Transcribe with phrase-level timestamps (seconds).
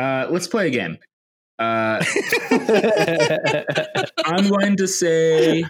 [0.00, 0.96] Uh, let's play a game.
[1.58, 2.02] Uh,
[4.24, 5.62] I'm going to say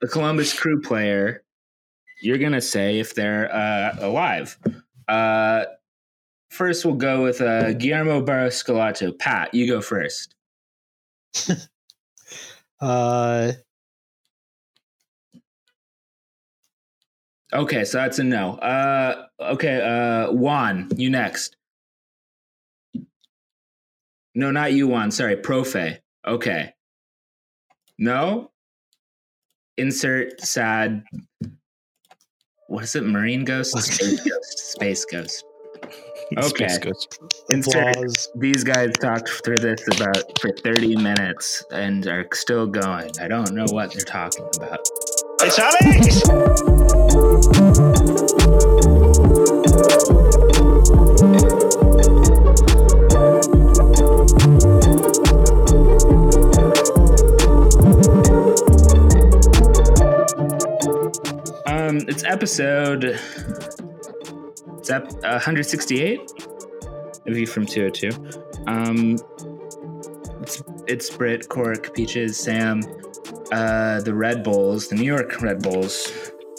[0.00, 1.44] the Columbus Crew player.
[2.20, 4.58] You're going to say if they're uh, alive.
[5.06, 5.66] Uh,
[6.50, 9.16] first, we'll go with uh, Guillermo Barros Schelotto.
[9.16, 10.34] Pat, you go first.
[12.80, 13.52] Uh,
[17.52, 18.54] Okay, so that's a no.
[18.54, 21.56] Uh, okay, uh, Juan, you next.
[24.34, 25.10] No, not you, Juan.
[25.10, 25.98] Sorry, Profe.
[26.26, 26.72] Okay.
[27.98, 28.50] No.
[29.76, 31.04] Insert sad.
[32.68, 33.04] What is it?
[33.04, 33.76] Marine ghost?
[33.76, 34.72] Space ghost.
[34.72, 35.44] Space ghost.
[36.38, 36.68] Okay.
[36.68, 37.18] Space Ghost.
[37.50, 37.90] Insert.
[37.96, 38.30] applause.
[38.36, 43.10] These guys talked through this about for 30 minutes and are still going.
[43.20, 44.88] I don't know what they're talking about.
[45.40, 45.98] Hey, Charlie!
[61.92, 63.04] Um, it's episode.
[64.78, 66.20] It's up uh, 168
[67.26, 68.08] of you from 202.
[68.66, 69.18] Um,
[70.40, 72.80] it's it's Britt, Cork, Peaches, Sam,
[73.52, 76.10] uh, the Red Bulls, the New York Red Bulls,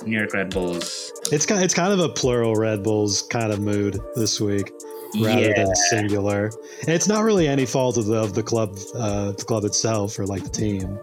[0.06, 1.11] New York Red Bulls.
[1.31, 4.72] It's kind it's kind of a plural Red Bulls kind of mood this week,
[5.20, 6.52] rather yeah, than singular.
[6.81, 10.20] And it's not really any fault of the of the club, uh, the club itself
[10.20, 11.00] or like the team.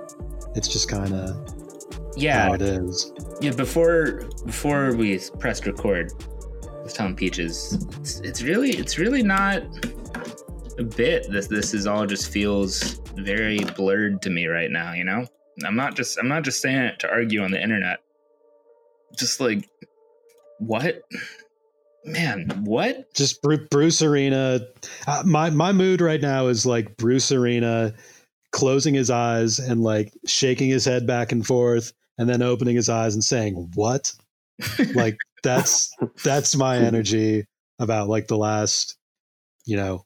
[0.55, 1.59] It's just kind of
[2.16, 3.12] yeah, it is.
[3.41, 3.53] yeah.
[3.53, 6.12] Before before we pressed record,
[6.64, 9.62] I was telling Peaches, it's, it's really it's really not
[10.78, 11.30] a bit.
[11.30, 14.92] This this is all just feels very blurred to me right now.
[14.92, 15.27] You know,
[15.64, 18.00] I'm not just I'm not just saying it to argue on the internet.
[19.19, 19.69] Just like
[20.58, 21.02] what,
[22.05, 22.48] man?
[22.64, 23.14] What?
[23.14, 24.61] Just Bru- Bruce Arena.
[25.06, 27.95] Uh, my my mood right now is like Bruce Arena
[28.52, 32.90] closing his eyes and like shaking his head back and forth, and then opening his
[32.90, 34.12] eyes and saying "What?"
[34.95, 35.90] like that's
[36.22, 37.46] that's my energy
[37.78, 38.98] about like the last,
[39.64, 40.05] you know,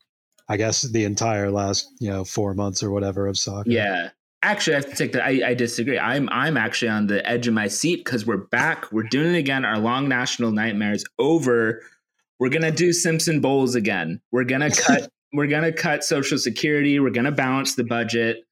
[0.49, 3.69] I guess the entire last you know four months or whatever of soccer.
[3.69, 4.11] Yeah.
[4.45, 5.25] Actually, I have to take that.
[5.25, 5.99] I, I disagree.
[5.99, 8.93] I'm I'm actually on the edge of my seat because we're back.
[8.93, 9.65] We're doing it again.
[9.65, 11.83] Our long national nightmares over.
[12.39, 14.21] We're gonna do Simpson Bowles again.
[14.31, 15.09] We're gonna cut.
[15.33, 17.01] we're gonna cut Social Security.
[17.01, 18.45] We're gonna balance the budget.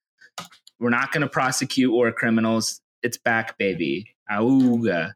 [0.80, 2.81] We're not gonna prosecute war criminals.
[3.02, 4.14] It's back, baby.
[4.30, 5.12] Auga.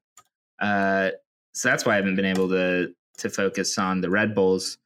[0.61, 1.11] Uh,
[1.53, 4.79] so that's why I haven't been able to to focus on the Red Bulls.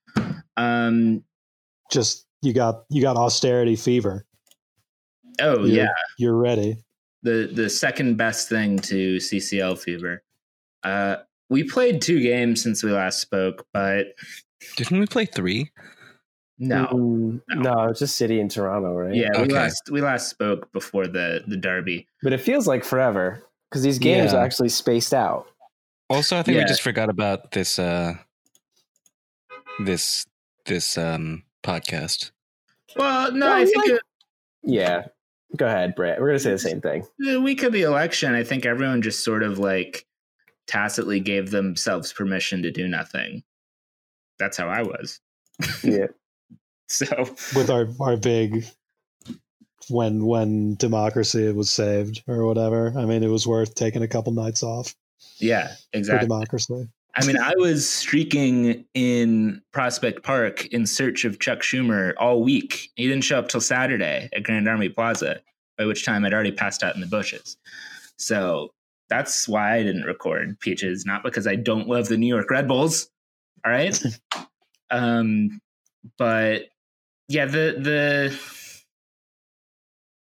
[0.56, 1.24] Um.
[1.90, 4.24] Just you got you got austerity fever.
[5.40, 5.88] Oh You're- yeah.
[6.18, 6.76] you're ready.
[7.22, 10.22] the the second best thing to CCL fever.
[10.84, 11.16] Uh,
[11.48, 14.14] we played two games since we last spoke, but
[14.76, 15.70] Didn't we play three?
[16.60, 17.62] No, Mm, no.
[17.74, 19.14] no, it's just City and Toronto, right?
[19.14, 22.06] yeah, we last we last spoke before the the derby.
[22.22, 24.38] But it feels like forever because these games Yeah.
[24.38, 25.48] are actually spaced out.
[26.08, 26.62] Also, I think Yeah.
[26.64, 28.14] we just forgot about this uh
[29.84, 30.26] this
[30.66, 32.30] this um podcast.
[32.96, 34.00] Well, no, Well, I think like-
[34.62, 35.06] Yeah.
[35.56, 36.20] Go ahead, Brett.
[36.20, 37.06] We're gonna say the same thing.
[37.18, 40.06] the week of the election, I think everyone just sort of like
[40.66, 43.42] tacitly gave themselves permission to do nothing.
[44.38, 45.20] That's how I was.
[45.82, 46.06] Yeah.
[46.90, 47.06] So
[47.54, 48.64] with our our big
[49.90, 52.92] when when democracy was saved or whatever.
[52.96, 54.94] I mean, it was worth taking a couple nights off
[55.38, 56.28] yeah, for exactly.
[56.28, 56.88] democracy.
[57.16, 62.90] I mean, I was streaking in Prospect Park in search of Chuck Schumer all week.
[62.94, 65.40] He didn't show up till Saturday at Grand Army Plaza,
[65.76, 67.56] by which time I'd already passed out in the bushes.
[68.16, 68.72] So
[69.08, 72.68] that's why I didn't record Peaches, not because I don't love the New York Red
[72.68, 73.10] Bulls.
[73.64, 74.00] All right.
[74.92, 75.60] um,
[76.16, 76.66] but
[77.30, 78.40] yeah, the the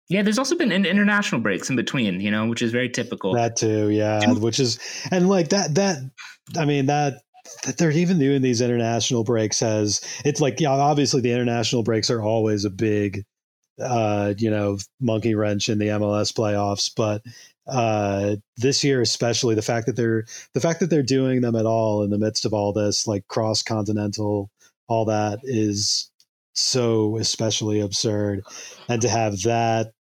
[0.08, 3.34] yeah, there's also been international breaks in between, you know, which is very typical.
[3.34, 4.20] That too, yeah.
[4.20, 4.80] And- Which is
[5.12, 5.98] and like that that
[6.58, 7.22] I mean that
[7.64, 12.10] that they're even doing these international breaks as it's like yeah, obviously the international breaks
[12.10, 13.24] are always a big
[13.80, 17.22] uh, you know, monkey wrench in the MLS playoffs, but
[17.68, 20.24] uh this year especially the fact that they're
[20.54, 23.28] the fact that they're doing them at all in the midst of all this like
[23.28, 24.50] cross continental
[24.88, 26.10] all that is
[26.58, 28.42] so especially absurd.
[28.88, 29.92] And to have that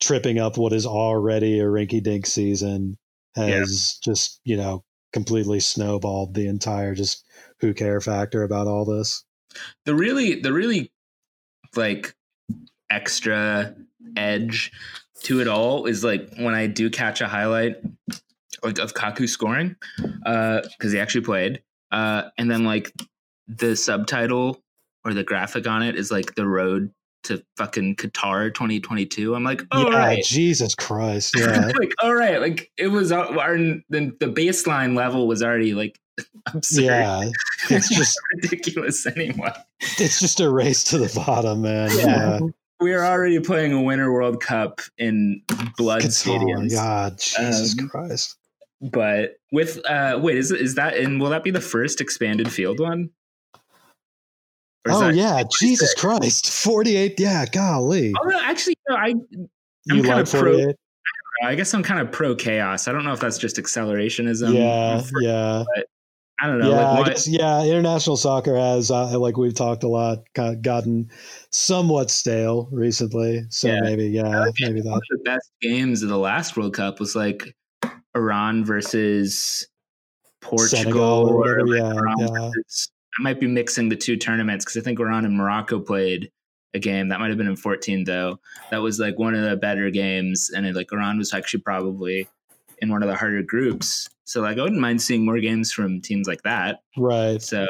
[0.00, 2.96] tripping up what is already a rinky dink season
[3.36, 4.82] has just you know
[5.12, 7.24] completely snowballed the entire just
[7.60, 9.24] who care factor about all this.
[9.84, 10.92] The really the really
[11.76, 12.14] like
[12.90, 13.74] extra
[14.16, 14.72] edge
[15.22, 17.76] to it all is like when I do catch a highlight
[18.62, 19.76] like of Kaku scoring
[20.26, 21.62] uh, because he actually played
[21.92, 22.92] uh, and then like
[23.46, 24.62] the subtitle
[25.04, 26.90] or the graphic on it is like the road
[27.24, 29.34] to fucking Qatar 2022.
[29.34, 30.24] I'm like, oh, yeah, right.
[30.24, 31.34] Jesus Christ.
[31.38, 31.70] Yeah.
[31.78, 32.40] like, all right.
[32.40, 33.26] Like it was our,
[33.56, 33.82] the,
[34.20, 35.98] the baseline level was already like
[36.54, 37.30] absurd, yeah.
[37.70, 39.52] It's just ridiculous anyway.
[39.98, 41.90] it's just a race to the bottom, man.
[41.96, 42.06] Yeah.
[42.06, 42.40] Yeah.
[42.80, 45.42] We are already playing a Winter World Cup in
[45.76, 46.72] blood Qatar, stadiums.
[46.72, 48.36] God, Jesus Um, Christ.
[48.80, 52.80] But with uh wait, is is that and will that be the first expanded field
[52.80, 53.10] one?
[54.86, 56.50] Or is Oh that- yeah, Jesus Christ.
[56.50, 57.18] 48.
[57.20, 58.12] Yeah, golly.
[58.18, 59.16] Oh, no, actually, no, I I'm
[59.84, 60.76] you kinda like pro- 48?
[61.42, 62.86] I guess I'm kind of pro chaos.
[62.88, 64.54] I don't know if that's just accelerationism.
[64.54, 65.64] yeah, For- yeah.
[66.42, 66.70] I don't know.
[66.70, 67.62] yeah, like, I guess, yeah.
[67.64, 71.10] International soccer has, uh, like we've talked a lot, got- gotten
[71.50, 73.42] somewhat stale recently.
[73.50, 73.80] So Yeah.
[73.82, 74.96] maybe, yeah, maybe one that.
[74.96, 77.54] of the best games of the last World Cup was like
[78.16, 79.66] Iran versus
[80.40, 80.78] Portugal.
[80.82, 81.66] Senegal or whatever.
[81.66, 82.50] like Yeah, Iran yeah.
[82.54, 86.30] versus- I might be mixing the two tournaments because I think Iran and Morocco played
[86.74, 88.38] a game that might have been in 14 though.
[88.70, 92.28] That was like one of the better games, and it, like Iran was actually probably
[92.78, 94.08] in one of the harder groups.
[94.24, 96.80] So like I wouldn't mind seeing more games from teams like that.
[96.96, 97.42] Right.
[97.42, 97.66] So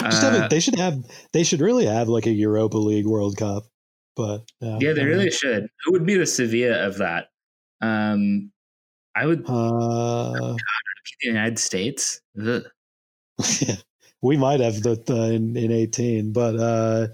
[0.00, 1.02] Just have uh, a, they should have.
[1.32, 3.64] They should really have like a Europa League World Cup.
[4.14, 5.68] But yeah, yeah, they really should.
[5.84, 7.28] Who would be the Sevilla of that?
[7.80, 8.50] Um,
[9.14, 9.54] I would know.
[9.54, 10.56] Uh,
[11.20, 12.20] the United States.
[12.40, 12.64] Ugh.
[14.22, 17.08] we might have the, the in, in eighteen, but uh,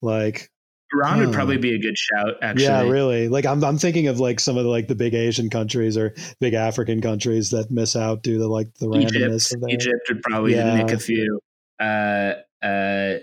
[0.00, 0.50] like
[0.94, 2.34] Iran would probably be a good shout.
[2.42, 3.28] Actually, yeah, really.
[3.28, 6.14] Like I'm I'm thinking of like some of the like the big Asian countries or
[6.40, 9.64] big African countries that miss out due to like the randomness Egypt.
[9.70, 10.74] Egypt would probably Yeah.
[10.74, 11.40] nick a few.
[11.80, 13.18] Uh, uh,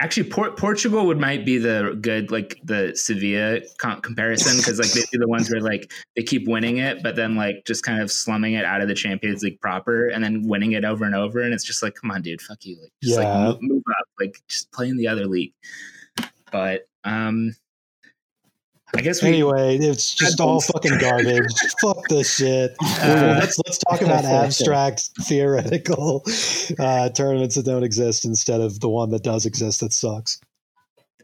[0.00, 4.90] actually, Port- Portugal would might be the good like the Sevilla com- comparison because like
[4.92, 8.00] they'd be the ones where like they keep winning it, but then like just kind
[8.00, 11.14] of slumming it out of the Champions League proper, and then winning it over and
[11.14, 13.28] over, and it's just like, come on, dude, fuck you, like just Yeah.
[13.48, 15.52] like move, move up, like just play in the other league.
[16.52, 17.54] But um,
[18.96, 21.52] I guess we Anyway, it's just all fucking garbage.
[21.80, 22.76] Fuck this shit.
[22.80, 26.22] Uh, let's let's talk about abstract theoretical
[26.78, 30.40] uh, tournaments that don't exist instead of the one that does exist that sucks.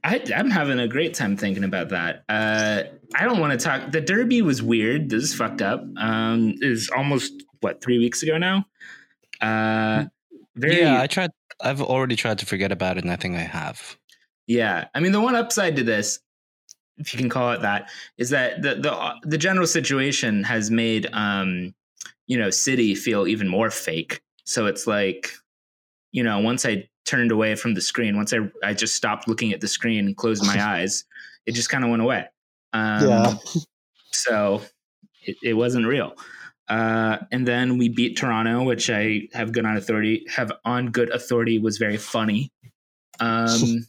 [0.02, 2.25] I, I'm having a great time thinking about that.
[2.28, 2.84] Uh,
[3.14, 3.93] I don't want to talk.
[3.93, 5.11] The Derby was weird.
[5.11, 5.84] This is fucked up.
[5.96, 8.64] Um, it was almost what three weeks ago now.
[9.40, 10.06] Uh,
[10.56, 11.31] very yeah, yeah, I tried.
[11.61, 13.96] I've already tried to forget about it, and I think I have.
[14.46, 16.19] Yeah, I mean, the one upside to this,
[17.00, 21.08] if you can call it that, is that the the the general situation has made
[21.12, 21.75] um,
[22.31, 24.23] you know, City feel even more fake.
[24.44, 25.32] So it's like,
[26.12, 29.52] you know, once I turned away from the screen, once I I just stopped looking
[29.52, 31.05] at the screen and closed my eyes,
[31.47, 32.26] it just kind of went away.
[32.73, 33.35] Um, Yeah.
[34.12, 34.62] So
[35.23, 36.17] it, it wasn't real.
[36.69, 41.11] Uh, and then we beat Toronto, which I have good on authority have on good
[41.11, 42.53] authority was very funny.
[43.19, 43.88] Um,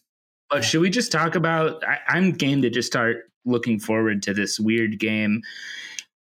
[0.52, 1.84] but should we just talk about?
[1.84, 5.42] I, I'm game to just start looking forward to this weird game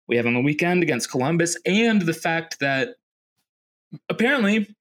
[0.09, 2.97] we have on the weekend against Columbus, and the fact that
[4.09, 4.75] apparently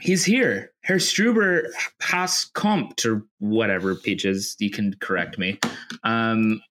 [0.00, 0.72] he's here.
[0.82, 1.64] Herr Struber
[2.00, 4.56] has kommt or whatever peaches.
[4.58, 5.58] You can correct me.
[6.04, 6.62] Um,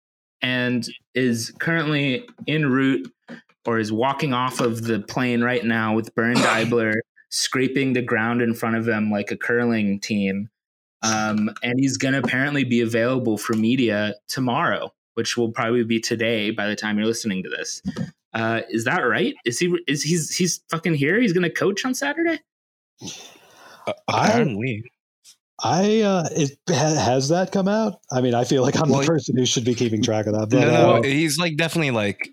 [0.41, 3.11] and is currently en route
[3.65, 6.95] or is walking off of the plane right now with Bernd Eibler
[7.29, 10.49] scraping the ground in front of him like a curling team.
[11.03, 15.99] Um, and he's going to apparently be available for media tomorrow, which will probably be
[15.99, 17.81] today by the time you're listening to this.
[18.33, 19.33] Uh, is that right?
[19.45, 19.75] Is he?
[19.87, 21.19] Is he's he's fucking here?
[21.19, 22.39] He's going to coach on Saturday?
[23.87, 24.83] Uh, I- apparently,
[25.63, 27.99] I uh, it ha- has that come out.
[28.11, 30.33] I mean, I feel like I'm Well, the person who should be keeping track of
[30.33, 30.49] that.
[30.49, 32.29] But, no, uh, no, he's like definitely like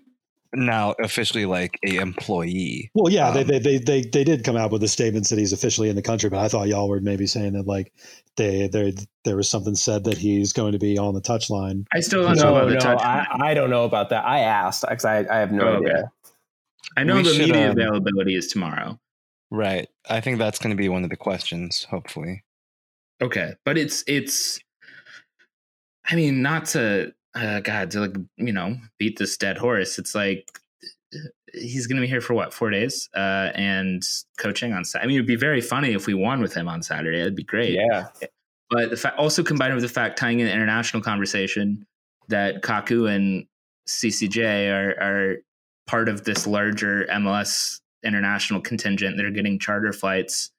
[0.55, 2.89] now officially like a employee.
[2.93, 5.39] Well, yeah, they, Um, they they they they did come out with a statement that
[5.39, 7.93] he's officially in the country, but I thought y'all were maybe saying that like
[8.37, 8.91] they there
[9.23, 11.85] there was something said that he's going to be on the touchline.
[11.93, 12.97] I still don't know No, about the no.
[12.97, 14.25] I, I don't know about that.
[14.25, 15.89] I asked because I, I have no Oh, okay.
[15.89, 16.11] idea.
[16.97, 18.99] I know we the should, media um, availability is tomorrow.
[19.51, 19.87] Right.
[20.09, 21.85] I think that's going to be one of the questions.
[21.89, 22.43] Hopefully.
[23.21, 24.59] Okay, but it's it's.
[26.09, 29.99] I mean, not to uh, God to like you know beat this dead horse.
[29.99, 30.59] It's like
[31.53, 34.03] he's going to be here for what four days uh, and
[34.37, 34.85] coaching on.
[34.85, 37.19] Sa- I mean, it'd be very funny if we won with him on Saturday.
[37.19, 37.71] That'd be great.
[37.71, 38.07] Yeah,
[38.69, 41.85] But the fact, also combined with the fact tying in the international conversation
[42.29, 43.45] that Kaku and
[43.87, 45.35] CCJ are are
[45.87, 50.51] part of this larger MLS international contingent that are getting charter flights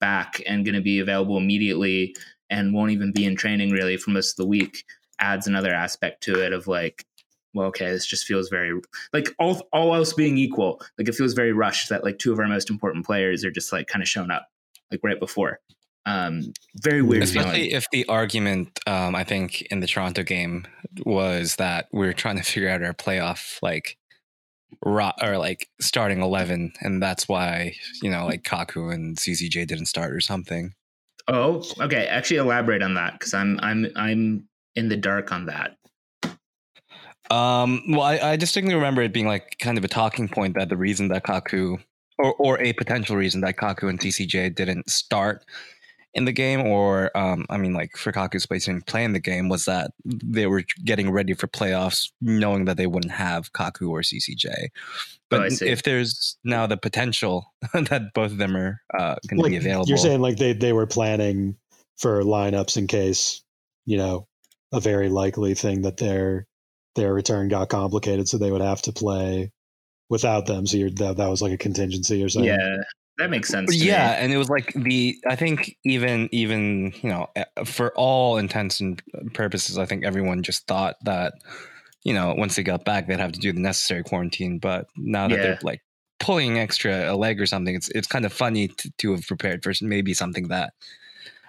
[0.00, 2.14] back and going to be available immediately
[2.50, 4.84] and won't even be in training really for most of the week
[5.22, 7.04] adds another aspect to it of like
[7.54, 8.78] well okay this just feels very
[9.12, 12.38] like all all else being equal like it feels very rushed that like two of
[12.38, 14.48] our most important players are just like kind of shown up
[14.90, 15.60] like right before
[16.04, 16.52] Um,
[16.82, 17.70] very weird Especially feeling.
[17.76, 20.66] if the argument, um, I think, in the Toronto game
[21.06, 23.96] was that we are trying to figure out our playoff, like,
[24.84, 26.72] ro- or like starting 11.
[26.80, 30.74] And that's why, you know, like Kaku and CCJ didn't start or something.
[31.28, 32.06] Oh, okay.
[32.08, 35.76] Actually, elaborate on that because I'm I'm I'm in the dark on that.
[37.30, 40.68] Um, well, I, I distinctly remember it being like kind of a talking point that
[40.68, 41.78] the reason that Kaku,
[42.18, 45.44] or, or a potential reason that Kaku and CCJ didn't start
[46.14, 49.64] in the game, or um, I mean, like for Kaku's place didn't the game, was
[49.64, 54.68] that they were getting ready for playoffs, knowing that they wouldn't have Kaku or CCJ.
[55.30, 59.48] But Oh, if there's now the potential that both of them are uh, going to
[59.48, 61.56] be available, you're saying like they they were planning
[61.96, 63.42] for lineups in case
[63.86, 64.26] you know
[64.72, 66.46] a very likely thing that their
[66.94, 69.50] their return got complicated so they would have to play
[70.10, 72.76] without them so you're that, that was like a contingency or something Yeah,
[73.18, 73.70] that makes sense.
[73.70, 74.16] to yeah me.
[74.18, 77.28] and it was like the i think even even you know
[77.64, 79.02] for all intents and
[79.34, 81.34] purposes i think everyone just thought that
[82.04, 85.28] you know once they got back they'd have to do the necessary quarantine but now
[85.28, 85.42] that Yeah.
[85.42, 85.80] they're like
[86.20, 89.62] pulling extra a leg or something it's it's kind of funny to, to have prepared
[89.64, 90.72] for maybe something that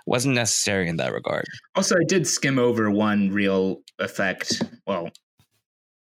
[0.05, 1.45] wasn't necessary in that regard
[1.75, 4.61] Also, I did skim over one real effect.
[4.85, 5.09] Well,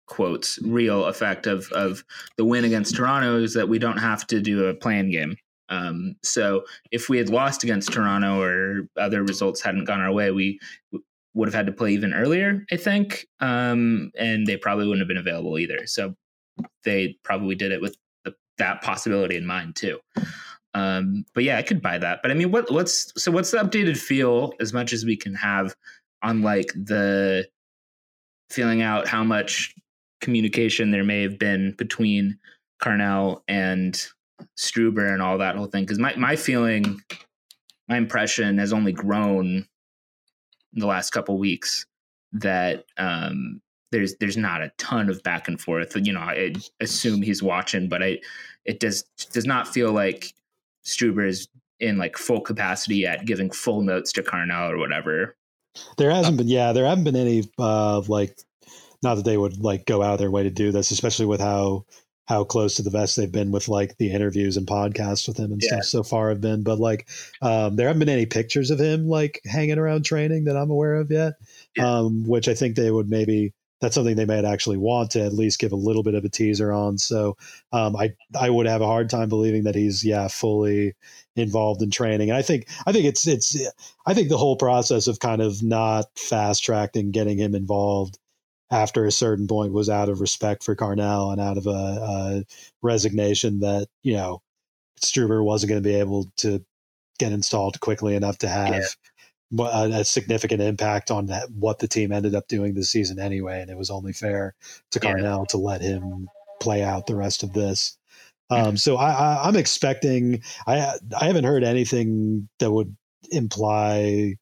[0.07, 2.05] quotes real effect of of
[2.37, 5.37] the win against Toronto is that we don't have to do a plan game.
[5.69, 10.31] Um, so if we had lost against Toronto or other results hadn't gone our way,
[10.31, 10.61] we
[11.35, 15.09] would have had to play even earlier, I think, um, and they probably wouldn't have
[15.09, 15.87] been available either.
[15.87, 16.15] So
[16.85, 19.99] they probably did it with the, that possibility in mind too.
[20.75, 22.21] Um, but yeah, I could buy that.
[22.23, 25.35] But I mean, what what's so what's the updated feel as much as we can
[25.35, 25.75] have
[26.23, 27.47] on like the
[28.51, 29.75] feeling out how much
[30.21, 32.39] communication there may have been between
[32.83, 34.07] Carnell and
[34.57, 35.85] Struber and all that whole thing.
[35.85, 37.01] Because my my feeling,
[37.89, 39.67] my impression has only grown
[40.75, 41.87] in the last couple weeks
[42.33, 43.61] that um,
[43.91, 45.95] there's there's not a ton of back and forth.
[45.97, 48.21] You know, I assume he's watching, but I
[48.65, 49.03] it does
[49.33, 50.33] does not feel like
[50.85, 51.49] Struber is
[51.81, 55.37] in like full capacity at giving full notes to Carnell or whatever.
[55.97, 58.37] there hasn't been yeah there haven't been any uh like
[59.03, 61.41] not that they would like go out of their way to do this especially with
[61.41, 61.85] how
[62.29, 65.51] how close to the vest they've been with like the interviews and podcasts with him
[65.51, 65.69] and Yeah.
[65.81, 67.09] stuff so far have been but like
[67.41, 70.97] um there haven't been any pictures of him like hanging around training that i'm aware
[70.97, 71.35] of yet
[71.77, 71.89] Yeah.
[72.01, 75.33] um which i think they would maybe that's something they might actually want to at
[75.33, 76.97] least give a little bit of a teaser on.
[76.97, 77.37] So
[77.73, 80.95] um i i would have a hard time believing that he's yeah fully
[81.37, 82.31] involved in training.
[82.31, 83.57] And i think i think it's it's
[84.07, 88.19] I think the whole process of kind of not fast tracking getting him involved
[88.71, 92.45] after a certain point was out of respect for Carnell and out of a, a
[92.83, 94.43] resignation that you know
[95.01, 96.65] Struber wasn't going to be able to
[97.19, 99.02] get installed quickly enough to have mo-
[99.59, 103.61] a, a significant impact on that, what the team ended up doing this season anyway,
[103.61, 104.55] and it was only fair
[104.91, 105.15] to Yeah.
[105.15, 106.29] Carnell to let him
[106.61, 107.97] play out the rest of this.
[108.51, 110.43] Um, so I, I, I'm expecting.
[110.67, 112.95] I I haven't heard anything that would
[113.31, 114.37] imply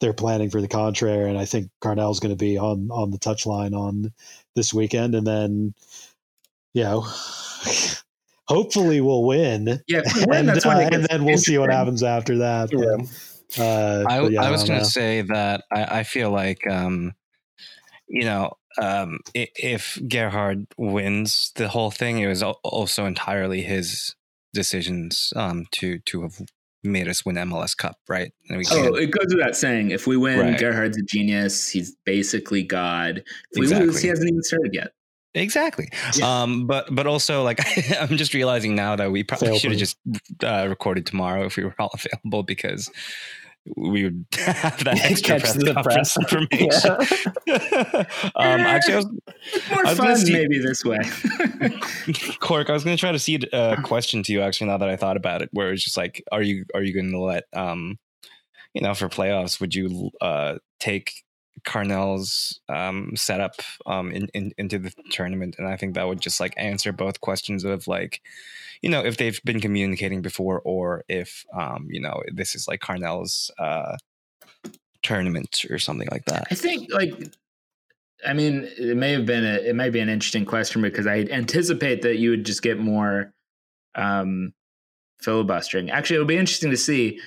[0.00, 3.18] they're planning for the contrary, and I think Carnell's going to be on on the
[3.18, 4.12] touchline on
[4.54, 5.74] this weekend, and then
[6.74, 7.06] you know,
[8.48, 12.38] hopefully we'll win, Yeah, win, and, that's uh, and then we'll see what happens after
[12.38, 12.70] that.
[12.70, 13.08] But,
[13.58, 17.12] uh, I, yeah, I was going to say that I, I feel like, um,
[18.08, 24.14] you know, um, if Gerhard wins the whole thing, it was also entirely his
[24.52, 26.40] decisions um, to to have
[26.82, 28.32] made us win MLS Cup, right?
[28.48, 29.90] And we Oh, it goes without saying.
[29.90, 30.58] If we win, Right.
[30.58, 31.68] Gerhard's a genius.
[31.68, 33.18] He's basically God.
[33.18, 33.86] If we Exactly.
[33.86, 34.92] lose, he hasn't even started yet.
[35.34, 35.88] Exactly.
[36.16, 36.42] Yeah.
[36.42, 37.60] Um, but but also like
[38.00, 39.96] I'm just realizing now that we probably should have just
[40.44, 42.90] uh, recorded tomorrow if we were all available because
[43.76, 46.16] we would have that extra Catch press press.
[46.16, 46.90] information.
[48.36, 49.06] um, actually, I was,
[49.70, 50.98] More I was fun, see- maybe this way.
[52.40, 54.68] Cork, I was going to try to see a question to you actually.
[54.68, 57.10] Now that I thought about it, where it's just like, are you are you going
[57.10, 57.98] to let um,
[58.74, 61.23] you know, for playoffs, would you uh take
[61.64, 63.54] Carnell's um setup
[63.86, 65.56] um in, in into the tournament?
[65.58, 68.20] And I think that would just like answer both questions of like,
[68.82, 72.80] you know, if they've been communicating before, or if um you know this is like
[72.80, 73.96] Carnell's uh
[75.02, 76.46] tournament or something like that.
[76.50, 77.12] I think like
[78.26, 81.26] I mean, it may have been a it might be an interesting question because I
[81.30, 83.32] anticipate that you would just get more
[83.94, 84.52] um
[85.20, 85.90] filibustering.
[85.90, 87.20] Actually, it'll be interesting to see.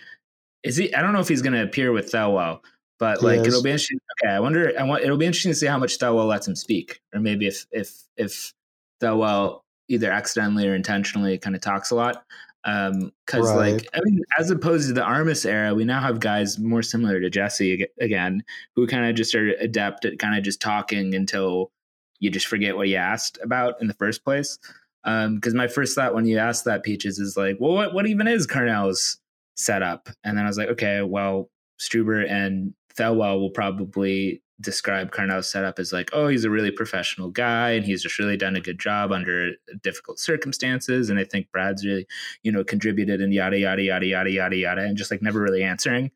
[0.64, 2.62] Is he I don't know if he's gonna appear with Thelwell,
[3.00, 4.00] but like it'll be interesting.
[4.24, 6.56] Okay, I wonder I want it'll be interesting to see how much Thelwell lets him
[6.56, 7.00] speak.
[7.14, 8.54] Or maybe if if if
[9.02, 12.26] Thelwell either accidentally or intentionally kind of talks a lot.
[12.64, 13.74] Um, because Right.
[13.74, 17.22] like I mean, as opposed to the Armas era, we now have guys more similar
[17.22, 18.44] to Jesse again,
[18.76, 21.72] who kind of just are adept at kind of just talking until
[22.20, 24.58] you just forget what you asked about in the first place.
[25.04, 28.08] Um, because my first thought when you asked that Peaches is like, well, what what
[28.08, 29.20] even is Carnell's
[29.56, 30.10] setup?
[30.26, 35.78] And then I was like, okay, well, Struber and Thelwell will probably describe Carnell's setup
[35.78, 38.80] as like, oh, he's a really professional guy and he's just really done a good
[38.80, 39.52] job under
[39.84, 41.12] difficult circumstances.
[41.12, 42.08] And I think Brad's really,
[42.42, 45.62] you know, contributed and yada yada yada yada yada yada, and just like never really
[45.64, 46.10] answering.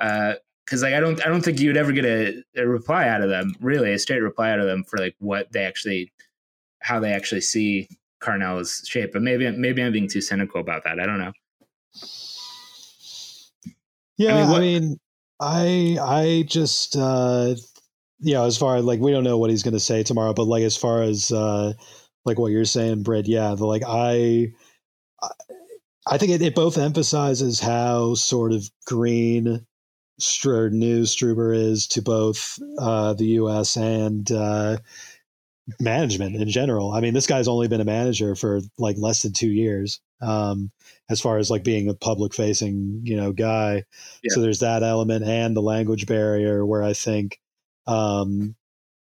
[0.00, 3.06] Uh, because like I don't I don't think you would ever get a, a reply
[3.06, 6.10] out of them, really, a straight reply out of them for like what they actually
[6.80, 7.86] how they actually see
[8.20, 9.12] Carnell's shape.
[9.12, 10.98] But maybe maybe I'm being too cynical about that.
[10.98, 11.32] I don't know.
[14.16, 14.98] Yeah, I what- mean,
[15.40, 17.54] I I just uh
[18.34, 20.62] know, as far as like we don't know what he's to say tomorrow, but like
[20.64, 21.74] as far as uh
[22.24, 24.52] like what you're saying, Britt, yeah, the, like I
[25.22, 25.30] I-
[26.10, 29.66] I think it, it both emphasizes how sort of green
[30.20, 33.76] Str- new Struber is to both uh, the U.S.
[33.76, 34.78] and uh,
[35.80, 36.92] management in general.
[36.92, 40.70] I mean, this guy's only been a manager for like less than two years, um,
[41.08, 43.84] as far as like being a public-facing, you know, guy.
[44.30, 47.38] So there's that element and the language barrier where I think,
[47.86, 48.54] um,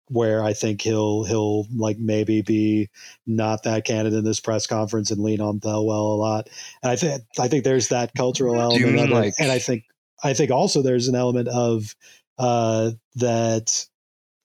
[0.09, 2.89] where I think he'll he'll like maybe be
[3.25, 6.49] not that candid in this press conference and lean on Thelwell a lot.
[6.81, 9.59] And I think I think there's that cultural Do you element, mean like- and I
[9.59, 9.83] think
[10.23, 11.93] I think also there's an element of
[12.39, 13.85] uh, that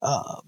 [0.02, 0.40] um,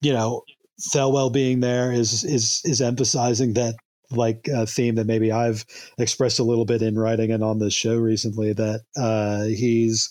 [0.00, 0.42] you know
[0.80, 3.74] Thelwell being there is is is emphasizing that
[4.10, 5.64] like a theme that maybe I've
[5.98, 10.10] expressed a little bit in writing and on the show recently that uh, he's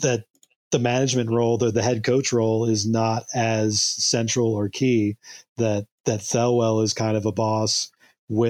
[0.00, 0.24] that
[0.70, 5.16] the management role, the, the head coach role, is not as central or key.
[5.56, 7.90] That that Thelwell is kind of a boss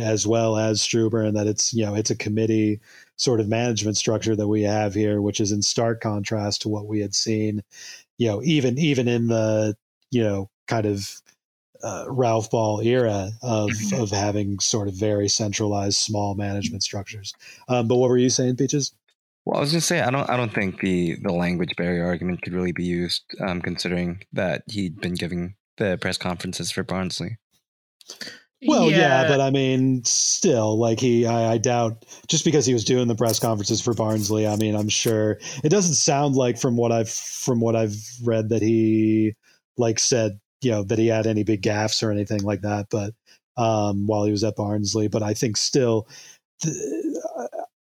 [0.01, 2.81] as well as Struber, and that it's you know it's a committee
[3.17, 6.87] sort of management structure that we have here, which is in stark contrast to what
[6.87, 7.63] we had seen,
[8.17, 9.77] you know, even even in the
[10.11, 11.21] you know kind of
[11.83, 14.03] uh, Ralph Ball era of Mhm.
[14.03, 17.33] of having sort of very centralized small management structures.
[17.69, 18.93] Um, but what were you saying, Peaches?
[19.45, 22.43] Well, I was gonna say I don't I don't think the the language barrier argument
[22.43, 27.39] could really be used, um, considering that he'd been giving the press conferences for Barnsley.
[28.67, 29.29] Well, yeah.
[29.29, 33.15] but I mean, still, like he, I, I doubt just because he was doing the
[33.15, 34.49] press conferences for Barnsley.
[34.49, 38.49] I mean, I'm sure it doesn't sound like from what I've from what I've read
[38.49, 39.35] that he
[39.77, 42.87] like said, you know, that he had any big gaffes or anything like that.
[42.91, 43.15] But
[43.57, 46.09] um, while he was at Barnsley, but I think still,
[46.63, 46.75] th-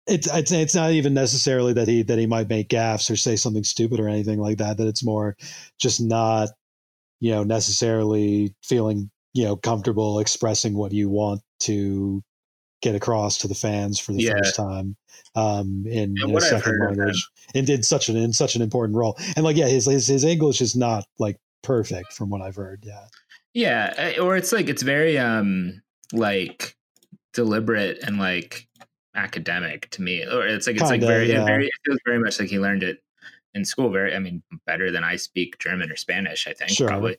[0.07, 3.37] it's it's it's not even necessarily that he that he might make gaffes or say
[3.37, 4.77] something stupid or anything like that.
[4.79, 5.37] That it's more
[5.81, 6.51] just not,
[7.21, 12.23] you know, necessarily feeling you know comfortable expressing what you want to
[12.83, 14.35] get across to the fans for the Yeah.
[14.39, 14.97] first time
[15.35, 19.17] um in, in a second language and did such an in such an important role
[19.35, 22.83] and like yeah his his, his english is not like perfect from what i've heard
[22.87, 23.07] yeah
[23.55, 26.77] Yeah, uh, or it's like it's very um like
[27.33, 28.69] deliberate and like
[29.15, 30.23] academic to me.
[30.25, 31.43] Or it's like it's like Kinda, very yeah.
[31.43, 32.99] it very it feels very much like he learned it
[33.55, 33.91] in school.
[33.91, 36.47] Very, I mean, better than I speak German or Spanish.
[36.47, 36.87] I think Sure.
[36.89, 37.17] probably,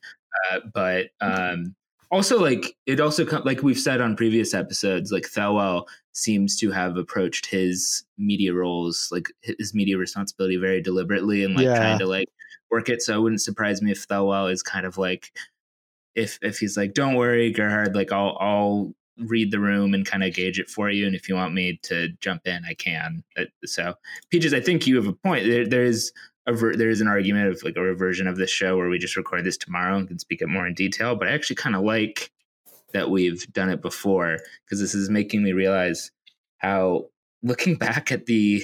[0.51, 1.75] uh, but um
[2.11, 6.97] also like it also like we've said on previous episodes, like Thelwell seems to have
[6.97, 11.75] approached his media roles like his media responsibility very deliberately and like Yeah.
[11.75, 12.27] trying to like
[12.71, 13.01] work it.
[13.01, 15.31] So it wouldn't surprise me if Thelwell is kind of like
[16.15, 20.23] if if he's like, "Don't worry, Gerhard, like I'll I'll read the room and kind
[20.23, 23.23] of gauge it for you, and if you want me to jump in, I can."
[23.37, 23.93] Uh, So,
[24.29, 25.45] Peaches, I think you have a point.
[25.45, 26.11] There, there is
[26.47, 28.97] a ver- there is an argument of like a reversion of this show where we
[28.97, 31.15] just record this tomorrow and can speak it more in detail.
[31.15, 32.31] But I actually kind of like
[32.93, 36.11] that we've done it before because this is making me realize
[36.57, 37.09] how
[37.43, 38.63] looking back at the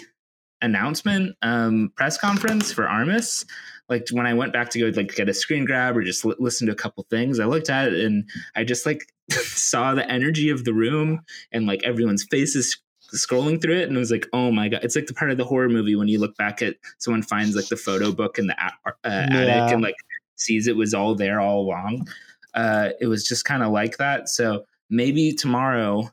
[0.63, 3.45] announcement um, press conference for Armas,
[3.89, 6.35] like when I went back to go like get a screen grab or just li-
[6.39, 10.09] listen to a couple things, I looked at it and I just like saw the
[10.09, 11.21] energy of the room
[11.51, 12.79] and like everyone's faces
[13.13, 14.79] scrolling through it and it was like oh my god.
[14.83, 17.55] It's like the part of the horror movie when you look back at someone finds
[17.55, 18.93] like the photo book in the a- uh,
[19.29, 19.37] Yeah.
[19.37, 19.95] attic and like
[20.37, 22.07] sees it was all there all along.
[22.55, 24.29] Uh it was just kind of like that.
[24.29, 26.09] So maybe tomorrow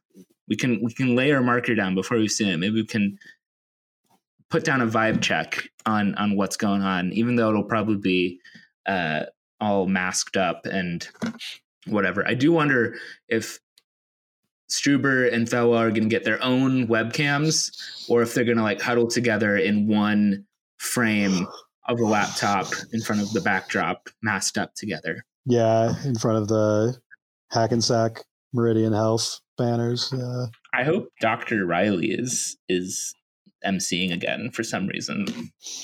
[0.49, 2.57] we can we can lay our marker down before we see it.
[2.59, 3.19] Maybe we can
[4.51, 8.41] put down a vibe check on on what's going on even though it'll probably be
[8.87, 9.23] uh
[9.61, 11.09] all masked up and
[11.87, 12.97] whatever i do wonder
[13.29, 13.59] if
[14.71, 18.63] Struber and Thelwell are going to get their own webcams, or if they're going to
[18.63, 20.45] like huddle together in one
[20.79, 21.45] frame
[21.89, 25.25] of a laptop in front of the backdrop, masked up together.
[25.45, 26.97] yeah in front of the
[27.51, 31.67] hackensack meridian health banners yeah I hope Dr.
[31.67, 33.13] Riley is is
[33.67, 35.27] emceeing again for some reason.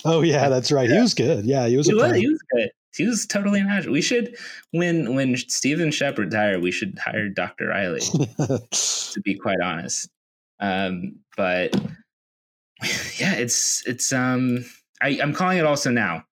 [0.04, 0.88] Oh yeah, that's right.
[0.88, 1.44] He was good.
[1.44, 1.86] Yeah, he was.
[1.86, 2.70] He was, he was good.
[2.96, 3.90] He was totally magic.
[3.90, 4.36] We should
[4.70, 7.68] when when Stephen Shep retired, we should hire Dr.
[7.68, 8.00] Riley,
[8.40, 10.08] to be quite honest.
[10.60, 11.74] Um, but
[13.18, 14.64] yeah, it's it's um
[15.02, 16.24] I, I'm calling it also now.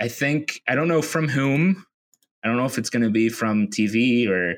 [0.00, 1.84] I think I don't know from whom.
[2.44, 4.56] I don't know if it's gonna be from TV or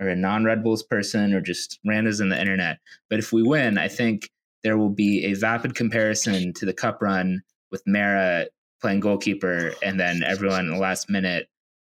[0.00, 2.78] or a non Red Bulls person or just randos in the internet.
[3.08, 4.30] But if we win, I think
[4.66, 8.46] there will be a vapid comparison to the cup run with Meara
[8.80, 11.48] playing goalkeeper and then everyone in the last minute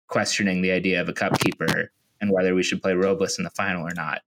[0.09, 3.51] questioning the idea of a cup keeper and whether we should play Robles in the
[3.51, 4.21] final or not.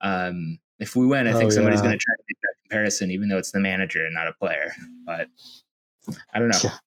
[0.00, 1.86] Um, if we win, I think Oh, somebody's yeah.
[1.86, 4.32] going to try to make that comparison, even though it's the manager and not a
[4.32, 4.72] player.
[5.04, 5.26] But
[6.32, 6.58] I don't know.
[6.62, 6.78] Yeah.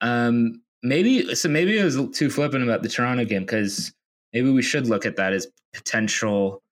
[0.00, 1.48] Um, maybe so.
[1.48, 3.92] Maybe I was too flippant about the Toronto game because
[4.32, 6.62] maybe we should look at that as potential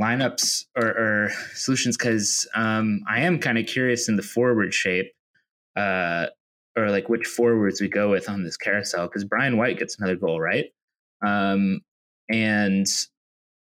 [0.00, 1.96] lineups or, or solutions.
[1.96, 5.12] Because um, I am kind of curious in the forward shape,
[5.76, 6.26] uh,
[6.76, 9.06] or like which forwards we go with on this carousel.
[9.06, 10.66] Because Brian White gets another goal, right?
[11.24, 11.80] Um,
[12.28, 12.86] and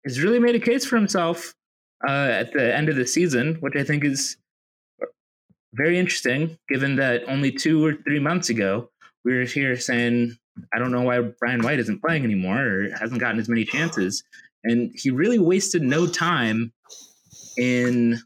[0.04, 1.54] has really made a case for himself
[2.06, 4.36] uh, at the end of the season, which I think is
[5.74, 8.90] very interesting, given that only two or three months ago
[9.24, 10.36] we were here saying,
[10.72, 14.24] I don't know why Brian White isn't playing anymore or hasn't gotten as many chances.
[14.64, 16.72] And he really wasted no time
[17.56, 18.18] in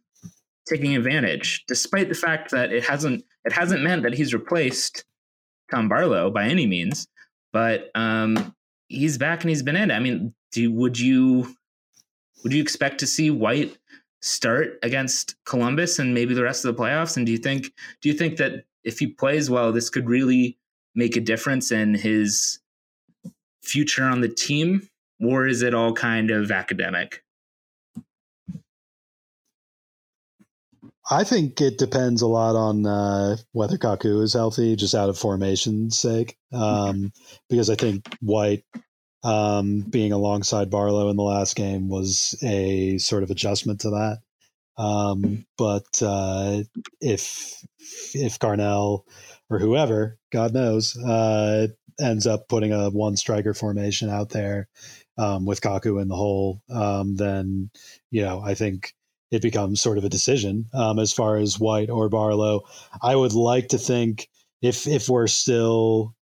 [0.66, 5.04] taking advantage, despite the fact that it hasn't it hasn't meant that he's replaced
[5.70, 7.08] Tom Barlow by any means.
[7.52, 8.54] But um,
[8.88, 9.90] he's back and he's been in.
[9.90, 11.54] I mean, do would you
[12.42, 13.76] would you expect to see White
[14.20, 17.16] start against Columbus and maybe the rest of the playoffs?
[17.16, 20.58] And do you think do you think that if he plays well, this could really
[20.94, 22.60] make a difference in his
[23.62, 24.88] future on the team,
[25.22, 27.22] or is it all kind of academic?
[31.10, 35.18] I think it depends a lot on uh, whether Kaku is healthy, just out of
[35.18, 36.36] formation's sake.
[36.52, 37.12] Um,
[37.50, 38.64] because I think White
[39.24, 44.18] um, being alongside Barlow in the last game was a sort of adjustment to that.
[44.78, 46.62] Um, but uh,
[47.00, 47.62] if
[48.14, 49.02] if Carnell
[49.50, 51.66] or whoever, God knows, uh,
[52.00, 54.68] ends up putting a one striker formation out there
[55.18, 57.70] um, with Kaku in the hole, um, then
[58.10, 58.94] you know I think
[59.30, 62.62] it becomes sort of a decision um, as far as White or Barlow.
[63.02, 64.28] I would like to think
[64.60, 66.14] if if we're still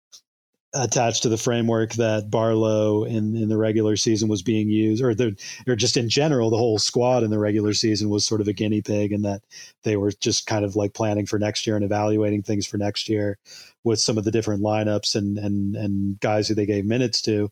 [0.75, 5.15] attached to the framework that Barlow in, in the regular season was being used, or
[5.15, 5.35] the
[5.67, 8.53] or just in general, the whole squad in the regular season was sort of a
[8.53, 9.41] guinea pig, and that
[9.83, 13.09] they were just kind of like planning for next year and evaluating things for next
[13.09, 13.37] year
[13.83, 17.51] with some of the different lineups and and and guys who they gave minutes to.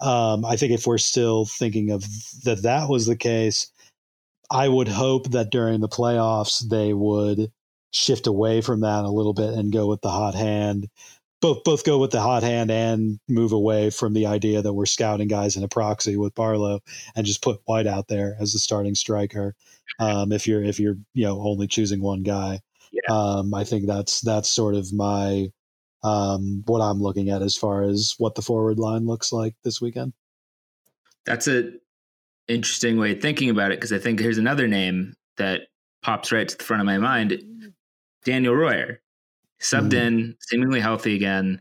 [0.00, 2.04] Um, I think if we're still thinking of
[2.44, 3.70] that, that was the case.
[4.50, 7.50] I would hope that during the playoffs they would
[7.92, 10.88] shift away from that a little bit and go with the hot hand.
[11.40, 14.86] Both both go with the hot hand and move away from the idea that we're
[14.86, 16.80] scouting guys in a proxy with Barlow
[17.14, 19.54] and just put White out there as the starting striker.
[19.98, 22.60] Um, if you're if you're you know only choosing one guy,
[22.92, 23.14] Yeah.
[23.14, 25.48] um, I think that's that's sort of my
[26.04, 29.80] um, what I'm looking at as far as what the forward line looks like this
[29.80, 30.12] weekend.
[31.26, 31.72] That's a
[32.46, 35.62] interesting way of thinking about it because I think here's another name that
[36.02, 37.72] pops right to the front of my mind:
[38.24, 39.00] Daniel Royer,
[39.60, 40.06] subbed Mhm.
[40.06, 41.60] in, seemingly healthy again.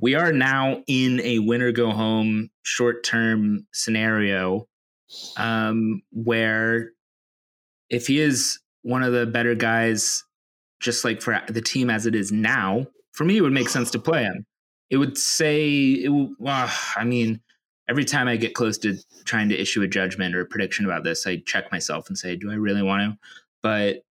[0.00, 4.66] We are now in a winner go home short term scenario
[5.36, 6.92] um, where
[7.90, 10.24] if he is one of the better guys,
[10.80, 12.86] just like for the team as it is now,
[13.20, 14.46] for me, it would make sense to play him.
[14.88, 17.42] It would say, it well, ah, I mean,
[17.86, 21.04] every time I get close to trying to issue a judgment or a prediction about
[21.04, 23.18] this, I check myself and say, do I really want to?
[23.62, 24.04] But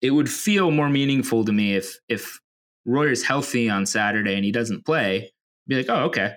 [0.00, 2.40] it would feel more meaningful to me if if
[2.86, 5.34] Royer's healthy on Saturday and he doesn't play.
[5.68, 6.36] Be like, oh, okay,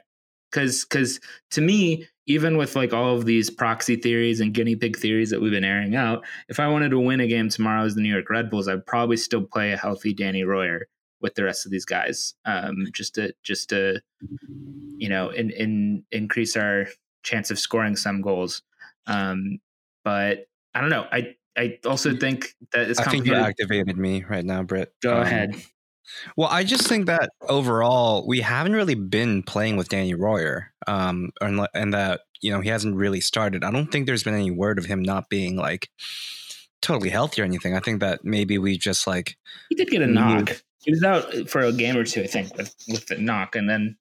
[0.51, 4.97] because because to me, even with like all of these proxy theories and guinea pig
[4.97, 7.95] theories that we've been airing out, if I wanted to win a game tomorrow as
[7.95, 10.87] the New York Red Bulls, I'd probably still play a healthy Danny Royer
[11.21, 14.01] with the rest of these guys, um, just to just to
[14.97, 16.87] you know in, in increase our
[17.23, 18.61] chance of scoring some goals.
[19.07, 19.59] Um,
[20.03, 21.05] but I don't know.
[21.11, 24.93] I I also think that it's I think you activated me right now, Britt.
[25.01, 25.55] Go Um, ahead.
[26.37, 31.31] Well, I just think that overall we haven't really been playing with Danny Royer, um,
[31.41, 33.63] and, and that you know he hasn't really started.
[33.63, 35.89] I don't think there's been any word of him not being like
[36.81, 37.75] totally healthy or anything.
[37.75, 39.35] I think that maybe we just like
[39.69, 40.61] He did get a knock.
[40.87, 43.69] He was out for a game or two, I think, with with the knock, and
[43.69, 43.97] then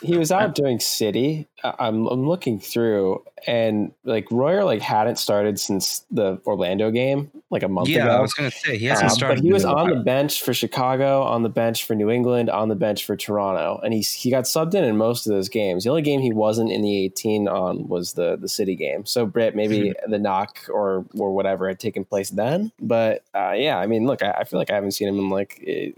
[0.00, 1.46] he was out doing City.
[1.62, 7.30] I- I'm I'm looking through, and like Royer like hadn't started since the Orlando game,
[7.50, 7.98] like a month ago.
[7.98, 8.16] yeah, ago.
[8.16, 9.36] I was gonna say he Uh, hasn't started.
[9.36, 12.70] but he was on the bench for Chicago, on the bench for New England, on
[12.70, 15.84] the bench for Toronto, and he he got subbed in in most of those games.
[15.84, 19.04] The only game he wasn't in the 18 on was the the City game.
[19.04, 22.72] So Britt, maybe the knock or or whatever had taken place then.
[22.80, 25.28] But uh, yeah, I mean, look, I, I feel like I haven't seen him in
[25.28, 25.94] like it,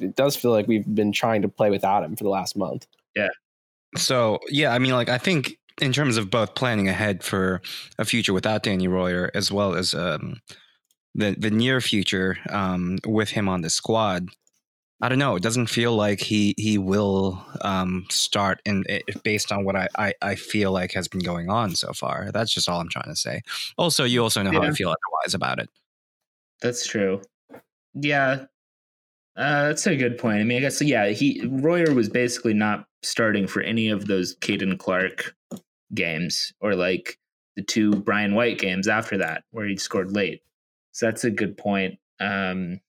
[0.00, 2.86] it does feel like we've been trying to play without him for the last month.
[3.14, 3.28] Yeah.
[3.96, 7.60] So yeah, I mean, like I think in terms of both planning ahead for
[7.98, 10.40] a future without Danny Royer, as well as um,
[11.14, 14.28] the the near future um, with him on the squad,
[15.00, 15.34] I don't know.
[15.34, 18.86] It doesn't feel like he he will um, start, and
[19.24, 22.30] based on what I, I I feel like has been going on so far.
[22.32, 23.42] That's just all I'm trying to say.
[23.76, 25.68] Also, you also know how I feel otherwise about it.
[26.60, 27.22] That's true.
[27.94, 28.44] Yeah.
[29.40, 30.38] Uh, that's a good point.
[30.38, 31.08] I mean, I guess yeah.
[31.08, 35.34] He Royer was basically not starting for any of those Caden Clark
[35.94, 37.18] games or like
[37.56, 40.42] the two Brian White games after that where he scored late.
[40.92, 41.98] So that's a good point.
[42.20, 42.80] Um,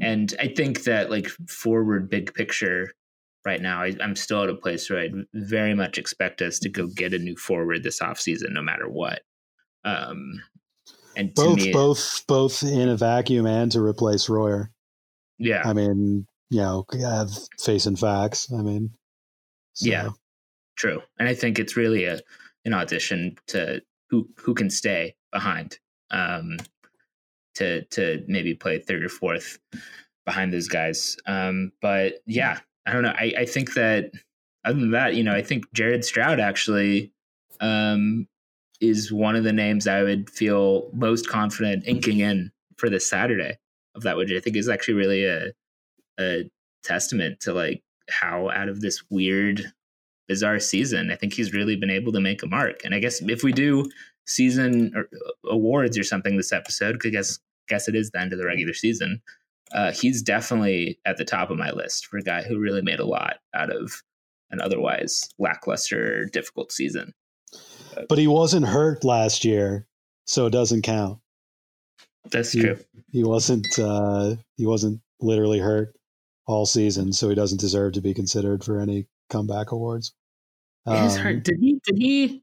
[0.00, 2.92] and I think that like forward big picture
[3.44, 6.68] right now, I, I'm still at a place where I'd very much expect us to
[6.68, 9.22] go get a new forward this offseason, no matter what.
[9.84, 10.42] Um,
[11.16, 14.72] and both me, both both in a vacuum and to replace Royer.
[15.38, 17.30] Yeah, I mean, you know, have
[17.86, 18.52] and facts.
[18.52, 18.90] I mean,
[19.74, 20.08] so- Yeah.
[20.76, 22.20] True, and I think it's really a
[22.64, 25.78] an audition to who who can stay behind,
[26.10, 26.56] um,
[27.54, 29.58] to to maybe play third or fourth
[30.26, 31.16] behind those guys.
[31.26, 33.14] Um, but yeah, I don't know.
[33.16, 34.10] I I think that
[34.64, 37.12] other than that, you know, I think Jared Stroud actually
[37.60, 38.26] um,
[38.80, 43.58] is one of the names I would feel most confident inking in for this Saturday
[43.94, 45.52] of that, which I think is actually really a
[46.18, 46.44] a
[46.84, 49.72] testament to like how out of this weird
[50.28, 53.20] bizarre season i think he's really been able to make a mark and i guess
[53.22, 53.84] if we do
[54.26, 58.32] season or, uh, awards or something this episode because guess guess it is the end
[58.32, 59.20] of the regular season
[59.72, 63.00] uh, he's definitely at the top of my list for a guy who really made
[63.00, 64.02] a lot out of
[64.50, 67.12] an otherwise lackluster difficult season
[68.08, 69.86] But he wasn't hurt last year,
[70.26, 71.18] so it doesn't count.
[72.30, 72.62] That's Yeah.
[72.62, 72.78] true
[73.10, 75.94] He wasn't uh he wasn't literally hurt
[76.46, 80.12] all season, so he doesn't deserve to be considered for any comeback awards.
[80.86, 81.44] His Um, heart.
[81.44, 81.80] Did he?
[81.86, 82.42] Did he?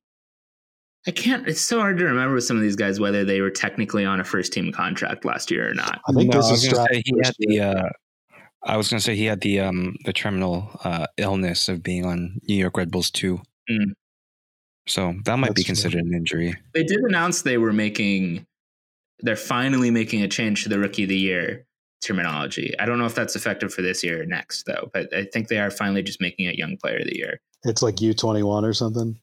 [1.07, 1.47] I can't.
[1.47, 4.19] It's so hard to remember with some of these guys whether they were technically on
[4.19, 5.99] a first team contract last year or not.
[6.07, 7.59] I think No, this I is was gonna say he had first the.
[7.59, 7.89] Uh,
[8.63, 12.39] I was gonna say he had the um the terminal uh, illness of being on
[12.47, 13.41] New York Red Bulls too.
[13.69, 13.91] Mm.
[14.87, 15.89] So that might be That's true.
[15.89, 16.55] considered an injury.
[16.73, 18.45] They did announce they were making.
[19.21, 21.65] They're finally making a change to the rookie of the year
[22.01, 22.73] terminology.
[22.79, 25.47] I don't know if that's effective for this year or next though, but I think
[25.47, 27.39] they are finally just making it young player of the year.
[27.63, 29.19] It's like U twenty one or something.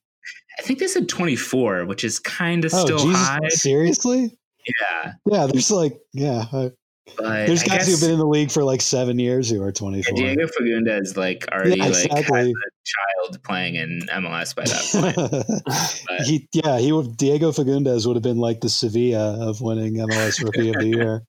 [0.58, 3.16] I think they said 24, which is kind of Oh, still Jesus!
[3.26, 3.38] high.
[3.48, 4.36] Seriously?
[4.68, 6.68] Yeah, Yeah, there's like yeah, uh,
[7.16, 9.72] but there's guys guess, who've been in the league for like seven years who are
[9.72, 10.18] 24.
[10.18, 10.34] yeah.
[10.34, 12.50] Diego Fagundez like already Yeah, like exactly.
[12.50, 16.24] a child playing in MLS by that point.
[16.26, 20.42] He yeah he would Diego Fagundez would have been like the Sevilla of winning MLS
[20.42, 21.22] Rookie of the Year.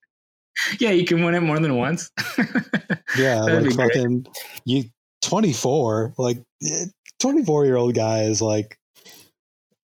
[0.80, 2.10] yeah, you can win it more than once.
[3.18, 3.94] Yeah, That'd like be great.
[3.94, 4.26] fucking
[4.66, 4.84] you
[5.24, 6.86] twenty four like eh,
[7.20, 8.78] twenty four year old guy is like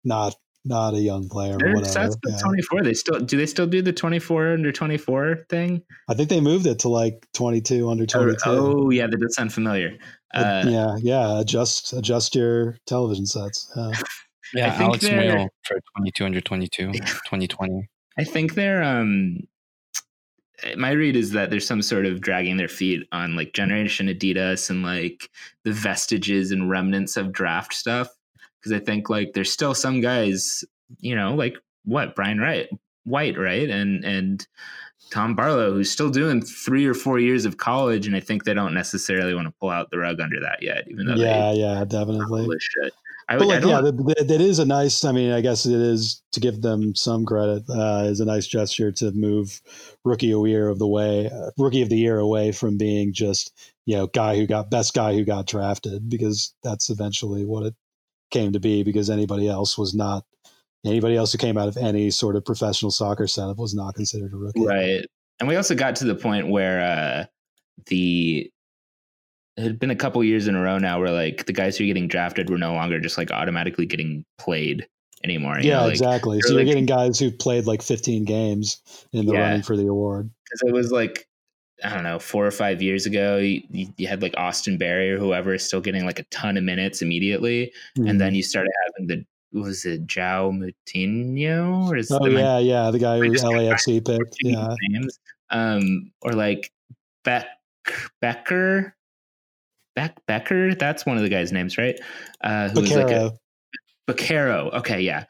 [0.04, 2.10] not not a young player or Their whatever.
[2.10, 2.38] stats Yeah.
[2.44, 2.84] 24.
[2.84, 5.82] They still do they still do the 24 under 24 thing?
[6.10, 8.40] I think they moved it to like twenty two under twenty two.
[8.46, 9.98] oh yeah, that does sound familiar.
[10.34, 11.40] Uh, yeah, yeah.
[11.42, 13.72] Adjust adjust your television sets.
[13.76, 13.92] Yeah.
[14.54, 17.88] Yeah, Alex they're- for 22 under 22, 2020.
[18.20, 19.38] I think they're um
[20.78, 24.70] my read is that there's some sort of dragging their feet on like generation Adidas
[24.70, 25.30] and like
[25.64, 28.10] the vestiges and remnants of draft stuff
[28.62, 30.64] because I think like there's still some guys,
[31.00, 32.70] you know, like what Brian Wright,
[33.06, 34.46] White, right, and and
[35.12, 38.54] Tom Barlow who's still doing three or four years of college, and I think they
[38.54, 41.86] don't necessarily want to pull out the rug under that yet, even though Yeah, yeah,
[41.86, 42.44] definitely.
[43.30, 45.06] I, But like, yeah, that, is a nice.
[45.06, 47.64] I mean, I guess it is to give them some credit.
[47.70, 49.62] Uh, is a nice gesture to move
[50.04, 53.14] rookie of the year of the way, uh, rookie of the year away from being
[53.14, 53.54] just
[53.86, 57.76] you know guy who got best guy who got drafted because that's eventually what it
[58.32, 58.84] came to be.
[58.84, 60.26] Because anybody else was not
[60.86, 64.34] anybody else who came out of any sort of professional soccer setup was not considered
[64.34, 64.66] a rookie.
[64.66, 65.06] Right.
[65.40, 67.26] And we also got to the point where uh,
[67.88, 68.50] the
[69.58, 71.84] it had been a couple years in a row now where like the guys who
[71.84, 74.88] are getting drafted were no longer just like automatically getting played
[75.24, 75.58] anymore.
[75.60, 76.42] Yeah, know, like, exactly.
[76.42, 79.42] So you're getting guys who played like 15 games in the Yeah.
[79.42, 80.30] running for the award.
[80.46, 81.28] Because it was like
[81.84, 83.62] I don't know, four or five years ago, you,
[83.98, 87.02] you had like Austin Berry or whoever is still getting like a ton of minutes
[87.02, 88.08] immediately, Hmm.
[88.08, 89.26] and then you started having the
[89.60, 94.06] was it João Moutinho or is oh I yeah, yeah, the guy who was LAFC
[94.06, 95.20] thinking Yeah, names?
[95.50, 96.72] Um, or like
[97.24, 97.48] Beck
[98.22, 98.96] Becker.
[99.94, 102.00] Beck Becker, that's one of the guys' names, right?
[102.42, 103.34] Uh, who was like a.
[104.78, 105.26] Okay, yeah.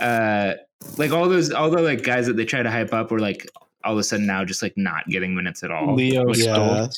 [0.00, 0.54] Uh,
[0.96, 3.46] like all those, all the like guys that they try to hype up were like
[3.86, 5.94] all of a sudden now just like not getting minutes at all.
[5.94, 6.88] Leo Yeah.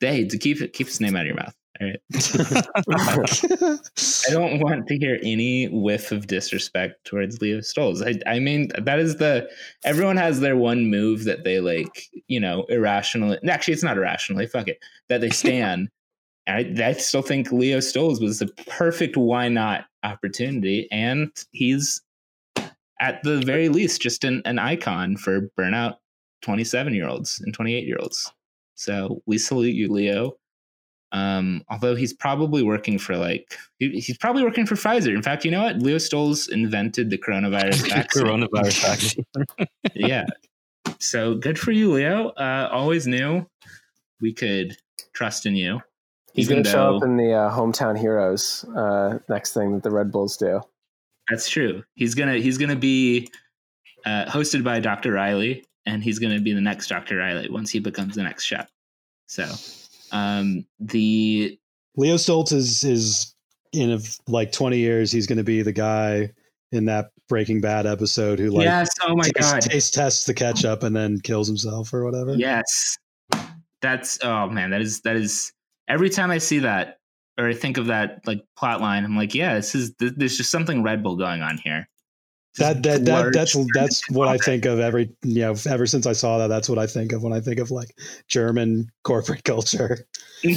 [0.00, 1.54] Hey, to keep keep his name out of your mouth.
[1.80, 2.00] All right.
[4.28, 8.06] I don't want to hear any whiff of disrespect towards Leo Stolz.
[8.06, 9.50] I, I mean, that is the
[9.84, 13.38] everyone has their one move that they like, you know, irrationally.
[13.48, 14.46] Actually, it's not irrationally.
[14.46, 15.88] Fuck it, that they stand.
[16.46, 22.02] And I, I still think Leo Stolz was the perfect why not opportunity, and he's
[23.00, 25.96] at the very least just an, an icon for burnout
[26.42, 28.32] twenty seven year olds and twenty eight year olds.
[28.74, 30.36] So we salute you, Leo.
[31.12, 35.14] Um, although he's probably working for like he- he's probably working for Pfizer.
[35.14, 35.78] In fact, you know what?
[35.78, 38.24] Leo Stolz invented the coronavirus vaccine.
[38.24, 39.68] Coronavirus vaccine.
[39.94, 40.24] yeah.
[40.98, 42.30] So good for you, Leo.
[42.30, 43.46] Uh, always knew
[44.20, 44.76] we could
[45.12, 45.80] trust in you.
[46.32, 49.90] He's going to show up in the uh, hometown heroes uh, next thing that the
[49.92, 50.60] Red Bulls do.
[51.30, 51.82] That's true.
[51.94, 53.28] He's gonna he's gonna be
[54.04, 55.12] uh, hosted by Dr.
[55.12, 57.16] Riley, and he's gonna be the next Dr.
[57.16, 58.70] Riley once he becomes the next chef.
[59.26, 59.46] So
[60.12, 61.58] um, the
[61.96, 63.34] Leo Stolz is is
[63.72, 65.10] in a, like twenty years.
[65.10, 66.30] He's going to be the guy
[66.72, 70.34] in that Breaking Bad episode who like yes, oh my taste, god, taste tests the
[70.34, 72.34] ketchup and then kills himself or whatever.
[72.34, 72.96] Yes.
[73.80, 75.52] That's oh man, that is that is
[75.88, 76.98] every time I see that
[77.38, 80.36] or I think of that like plot line, I'm like, yeah, this is th- there's
[80.36, 81.88] just something Red Bull going on here.
[82.56, 86.06] Just That that, that that's that's what I think of every you know ever since
[86.06, 87.96] I saw that that's what I think of when I think of like
[88.28, 90.06] German corporate culture.
[90.44, 90.50] Uh,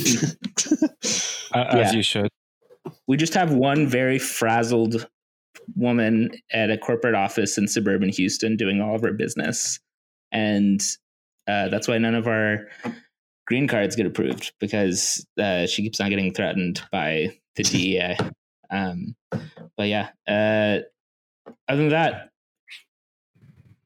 [1.53, 1.79] Yeah.
[1.79, 2.29] As you should.
[3.07, 5.07] we just have one very frazzled
[5.75, 9.79] woman at a corporate office in suburban Houston doing all of her business.
[10.31, 10.81] And
[11.47, 12.67] uh, that's why none of our
[13.47, 18.17] green cards get approved because uh, she keeps on getting threatened by the DEA.
[18.69, 19.15] Um,
[19.77, 20.79] but yeah, uh,
[21.67, 22.29] other than that,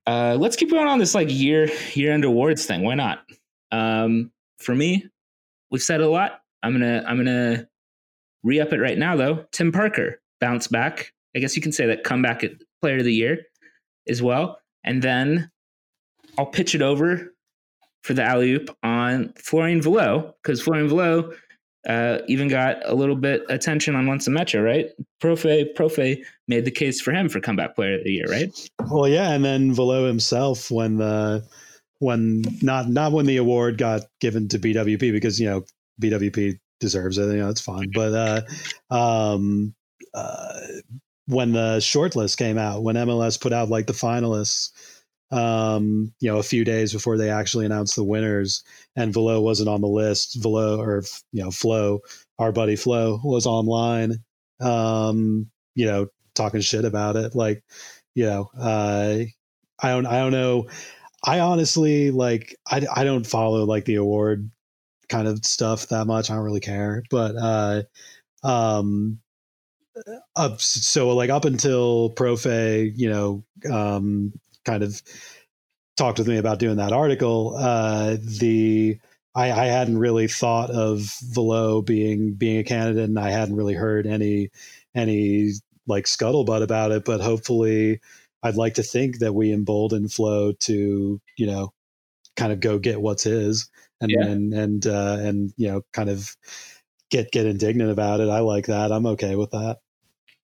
[0.08, 2.84] uh, let's keep going on this like year year end awards thing.
[2.84, 3.20] Why not?
[3.72, 5.08] Um, for me,
[5.70, 6.42] we've said a lot.
[6.64, 7.68] I'm gonna I'm gonna
[8.44, 9.46] re up it right now though.
[9.52, 11.14] Tim Parker bounce back.
[11.36, 13.44] I guess you can say that comeback at player of the year
[14.08, 14.60] as well.
[14.84, 15.52] And then
[16.38, 17.31] I'll pitch it over
[18.04, 21.36] for the alley oop on Florian Valot because Florian Valot
[21.88, 24.90] uh, even got a little bit attention on Once a Metro, right?
[25.22, 28.70] Profe Profe made the case for him for comeback player of the year, right?
[28.90, 31.44] Well, yeah, and then Valot himself when the
[32.00, 35.64] when not not when the award got given to BWP because you know
[36.02, 37.92] BWP deserves it, you know it's fine.
[37.94, 38.46] But
[38.92, 39.74] uh, um,
[40.14, 40.60] uh,
[41.28, 44.72] when the shortlist came out, when MLS put out like the finalists,
[45.32, 48.64] um, you know, a few days before they actually announced the winners,
[48.96, 50.42] and Valot wasn't on the list.
[50.42, 52.00] Valot or you know Flo,
[52.40, 54.24] our buddy Flo was online,
[54.60, 57.64] um, you know, talking shit about it, like
[58.16, 59.20] you know, uh,
[59.82, 60.68] I don't, I don't know.
[61.24, 64.50] I honestly like, I, I don't follow like the award
[65.10, 66.30] kind of stuff that much.
[66.30, 67.84] I don't really care, but, uh,
[68.44, 69.20] um,
[70.36, 74.34] up, so like up until Profe, you know, um,
[74.66, 75.02] kind of
[75.98, 78.98] talked with me about doing that article, uh, the,
[79.36, 83.76] I, I hadn't really thought of Valot being, being a candidate and I hadn't really
[83.76, 84.50] heard any,
[84.96, 85.52] any
[85.88, 88.00] like scuttlebutt about it, but hopefully,
[88.44, 91.74] I'd like to think that we embolden Flo to, you know,
[92.36, 93.70] kind of go get what's his
[94.00, 94.26] and Yeah.
[94.26, 96.36] and and uh, and you know, kind of
[97.12, 98.30] get get indignant about it.
[98.30, 98.92] I like that.
[98.92, 99.78] I'm okay with that.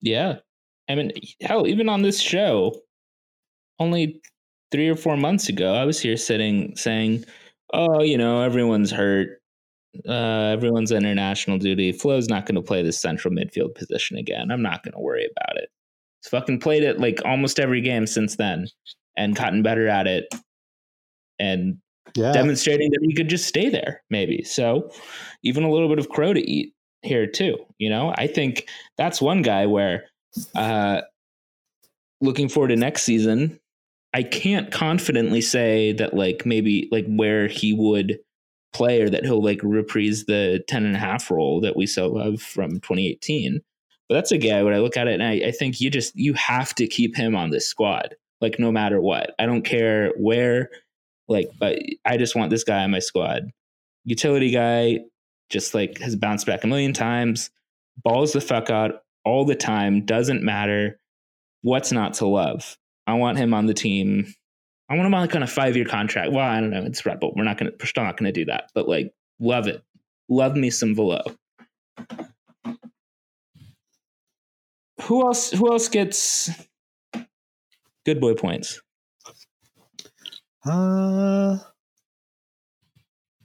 [0.00, 0.38] Yeah.
[0.88, 2.80] I mean, hell, even on this show,
[3.78, 4.20] only
[4.70, 7.24] three or four months ago, I was here sitting saying,
[7.72, 9.40] oh, you know, everyone's hurt.
[10.06, 11.92] Uh, everyone's international duty.
[11.92, 14.50] Flo's not going to play this central midfield position again.
[14.50, 15.70] I'm not going to worry about it.
[16.22, 18.68] He's fucking played it like almost every game since then
[19.16, 20.32] and gotten better at it
[21.38, 21.78] and
[22.14, 24.42] Yeah, demonstrating that he could just stay there, maybe.
[24.44, 24.90] So,
[25.42, 27.56] even a little bit of crow to eat here too.
[27.78, 30.04] You know, I think that's one guy where,
[30.54, 31.02] uh,
[32.20, 33.58] looking forward to next season,
[34.14, 38.18] I can't confidently say that like maybe like where he would
[38.72, 42.08] play or that he'll like reprise the 10 and a half role that we so
[42.08, 43.60] love from 2018.
[44.08, 46.14] But that's a guy when I look at it and I, I think you just
[46.16, 49.34] you have to keep him on this squad, like no matter what.
[49.38, 50.70] I don't care where
[51.28, 53.50] Like, but I just want this guy on my squad.
[54.04, 55.00] Utility guy,
[55.50, 57.50] just like has bounced back a million times,
[58.02, 60.98] balls the fuck out all the time, doesn't matter.
[61.62, 62.78] What's not to love?
[63.08, 64.26] I want him on the team.
[64.90, 66.30] I want him on like on a five year contract.
[66.30, 66.84] Well, I don't know.
[66.84, 67.32] It's Red Bull.
[67.34, 68.70] We're not gonna we're still not gonna do that.
[68.74, 69.82] But like love it.
[70.28, 71.22] Love me some Valot.
[75.04, 76.50] Who else who else gets
[78.04, 78.82] good boy points?
[80.66, 81.56] Uh,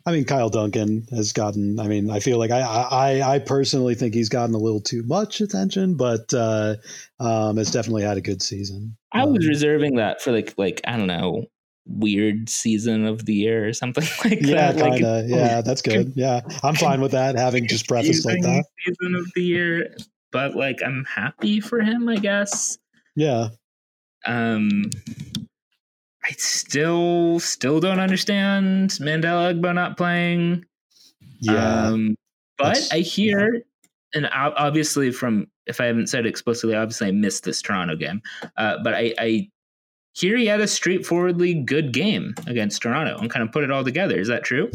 [0.06, 1.80] I mean, Kyle Duncan has gotten.
[1.80, 5.02] I mean, I feel like I, I, I personally think he's gotten a little too
[5.04, 6.76] much attention, but uh,
[7.22, 8.98] um, has definitely had a good season.
[9.14, 11.46] I was Um, reserving that for like like I don't know
[11.86, 14.76] weird season of the year or something like yeah, that.
[14.82, 15.30] Like, kind of.
[15.30, 16.14] Yeah, that's good.
[16.16, 17.36] Yeah, I'm fine with that.
[17.38, 18.66] Having just prefaced like that.
[18.86, 19.96] season of the year,
[20.34, 22.78] but like I'm happy for him, I guess.
[23.16, 23.50] Yeah,
[24.26, 24.90] Um,
[26.26, 30.66] I still still don't understand Mandela Egbo not playing.
[31.40, 31.88] yeah.
[31.88, 32.16] Um,
[32.58, 33.64] but I hear,
[34.14, 38.22] and obviously from if I haven't said it explicitly, obviously I missed this Toronto game.
[38.58, 39.50] Uh, but I, I
[40.14, 43.84] hear he had a straightforwardly good game against Toronto and kind of put it all
[43.84, 44.18] together.
[44.20, 44.70] Is that true?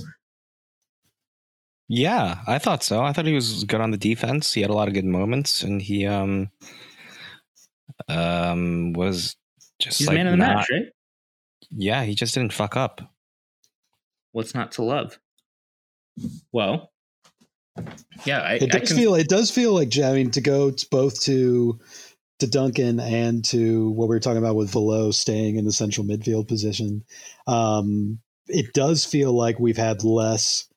[1.89, 3.03] Yeah, I thought so.
[3.03, 4.53] I thought he was good on the defense.
[4.53, 6.51] He had a lot of good moments, and he um
[8.09, 9.37] um was
[9.79, 10.83] just He's like man of the not- match, right?
[11.71, 13.01] Yeah, he just didn't fuck up.
[14.33, 15.19] What's not to love?
[16.53, 16.91] Well,
[18.25, 20.71] yeah, I, it I does can, feel it does feel like I mean to go
[20.71, 21.79] t- both to
[22.41, 26.07] to Duncan and to what we were talking about with Valot staying in the central
[26.07, 27.05] midfield position.
[27.47, 30.69] Um, it does feel like we've had less.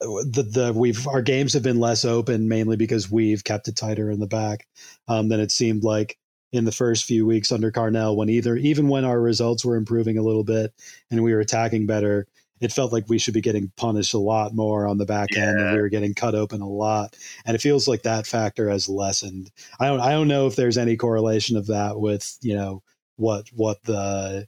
[0.00, 4.10] The the we've our games have been less open mainly because we've kept it tighter
[4.10, 4.66] in the back
[5.08, 6.18] um, than it seemed like
[6.54, 10.16] in the first few weeks under Carnell when either even when our results were improving
[10.18, 10.72] a little bit
[11.10, 12.26] and we were attacking better
[12.60, 15.60] it felt like we should be getting punished a lot more on the back end
[15.60, 17.16] and we were getting cut open a lot.
[17.44, 19.50] And it feels like that factor has lessened.
[19.80, 22.82] I don't i don't know if there's any correlation of that with you know
[23.16, 24.46] what what the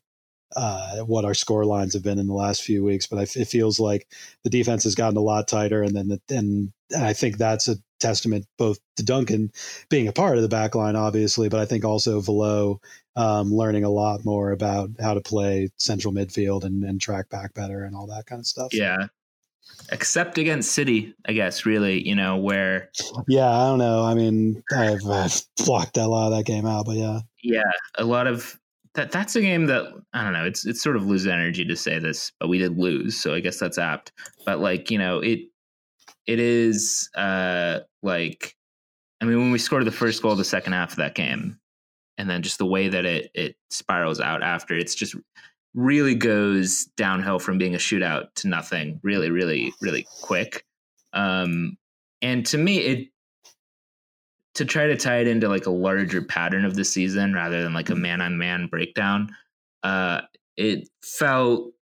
[0.56, 3.46] uh, what our score lines have been in the last few weeks, but I, it
[3.46, 4.08] feels like
[4.42, 7.68] the defense has gotten a lot tighter, and then the, and, and I think that's
[7.68, 9.52] a testament both to Duncan
[9.90, 12.78] being a part of the back line, obviously, but I think also Valot
[13.16, 17.54] um, learning a lot more about how to play central midfield and, and track back
[17.54, 18.72] better and all that kind of stuff.
[18.72, 19.06] yeah.
[19.90, 21.66] Except against City, I guess.
[21.66, 22.90] Really, you know where
[23.26, 23.50] yeah.
[23.50, 24.04] I don't know.
[24.04, 28.04] I mean, I've, I've blocked a lot of that game out, but yeah, yeah, a
[28.04, 28.58] lot of
[28.96, 31.76] that that's a game that I don't know, it's it's sort of lose energy to
[31.76, 34.12] say this, but we did lose, so I guess that's apt.
[34.44, 35.40] But like, you know, it
[36.26, 38.56] it is uh like
[39.20, 41.58] I mean when we scored the first goal the second half of that game,
[42.18, 45.14] and then just the way that it it spirals out after, it's just
[45.74, 50.64] really goes downhill from being a shootout to nothing really, really, really quick.
[51.12, 51.76] Um
[52.22, 53.08] and to me it
[54.56, 57.74] to try to tie it into like a larger pattern of the season rather than
[57.74, 59.28] like a man on man breakdown,
[59.82, 60.22] uh,
[60.56, 61.72] it felt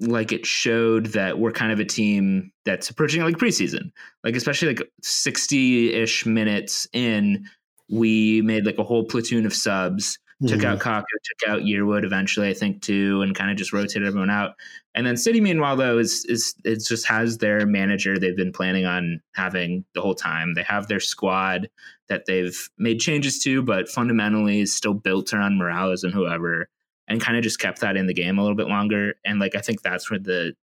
[0.00, 3.90] like it showed that we're kind of a team that's approaching like preseason.
[4.24, 7.46] Like, especially like 60 ish minutes in,
[7.90, 10.64] we made like a whole platoon of subs, took Mhm.
[10.64, 14.28] out Kaku, took out Yearwood eventually, I think, too, and kind of just rotated everyone
[14.30, 14.54] out.
[14.94, 18.84] And then City, meanwhile, though, is is it just has their manager they've been planning
[18.86, 20.54] on having the whole time.
[20.54, 21.68] They have their squad
[22.08, 26.68] that they've made changes to, but fundamentally is still built around Moralez and whoever,
[27.08, 29.14] and kind of just kept that in the game a little bit longer.
[29.24, 30.54] And like I think that's where the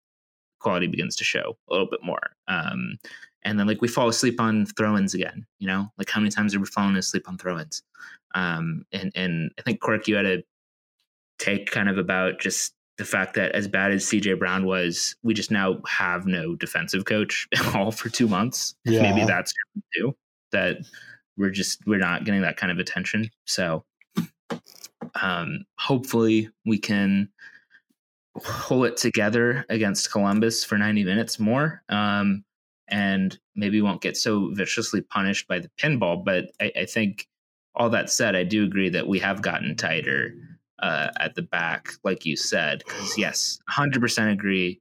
[0.61, 2.37] quality begins to show a little bit more.
[2.49, 2.99] Um,
[3.45, 5.47] and then like we fall asleep on throw-ins again.
[5.59, 7.82] You know, like how many times are we falling asleep on throw-ins?
[8.34, 10.43] Um, and and I think Cork, you had a
[11.38, 15.34] take kind of about just the fact that as bad as CJ Brown was, we
[15.34, 18.74] just now have no defensive coach at all for two months.
[18.84, 19.03] Yeah.
[19.03, 19.53] Maybe that's
[19.95, 20.14] too
[20.53, 20.78] that
[21.36, 23.30] we're just we're not getting that kind of attention.
[23.47, 23.84] So
[25.20, 27.28] um hopefully we can
[28.43, 31.82] pull it together against Columbus for 90 minutes more.
[31.88, 32.45] Um
[32.93, 36.22] and maybe won't get so viciously punished by the pinball.
[36.22, 37.26] But I, I think
[37.74, 40.34] all that said, I do agree that we have gotten tighter
[40.78, 42.82] uh, at the back, like you said.
[42.86, 44.80] Because yes, 100% agree.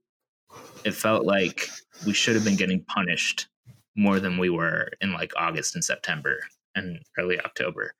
[0.84, 1.70] It felt like
[2.06, 3.48] we should have been getting punished
[3.96, 6.40] more than we were in like August and September
[6.76, 7.94] and early October.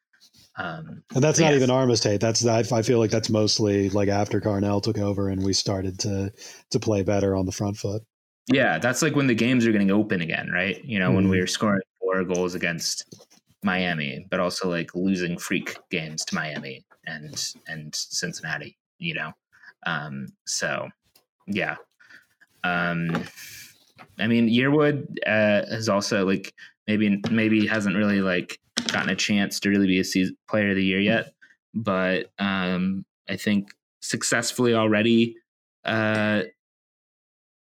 [0.58, 2.20] Um, And that's not even our mistake.
[2.20, 6.00] That's I, I feel like that's mostly like after Carnell took over and we started
[6.00, 6.34] to
[6.72, 8.04] to play better on the front foot.
[8.48, 10.84] Yeah, that's like when the games are getting open again, right?
[10.84, 11.40] You know, when we Mhm.
[11.40, 13.06] were scoring four goals against
[13.64, 17.36] Miami, but also like losing freak games to Miami and
[17.68, 19.32] and Cincinnati, you know.
[19.86, 20.90] Um, so
[21.48, 21.78] Yeah.
[22.64, 23.24] Um,
[24.20, 26.54] I mean, Yearwood uh, has also like
[26.88, 28.60] maybe maybe hasn't really like
[28.92, 31.34] gotten a chance to really be a season, player of the year yet,
[31.74, 35.38] but um, I think successfully already.
[35.86, 36.44] Uh,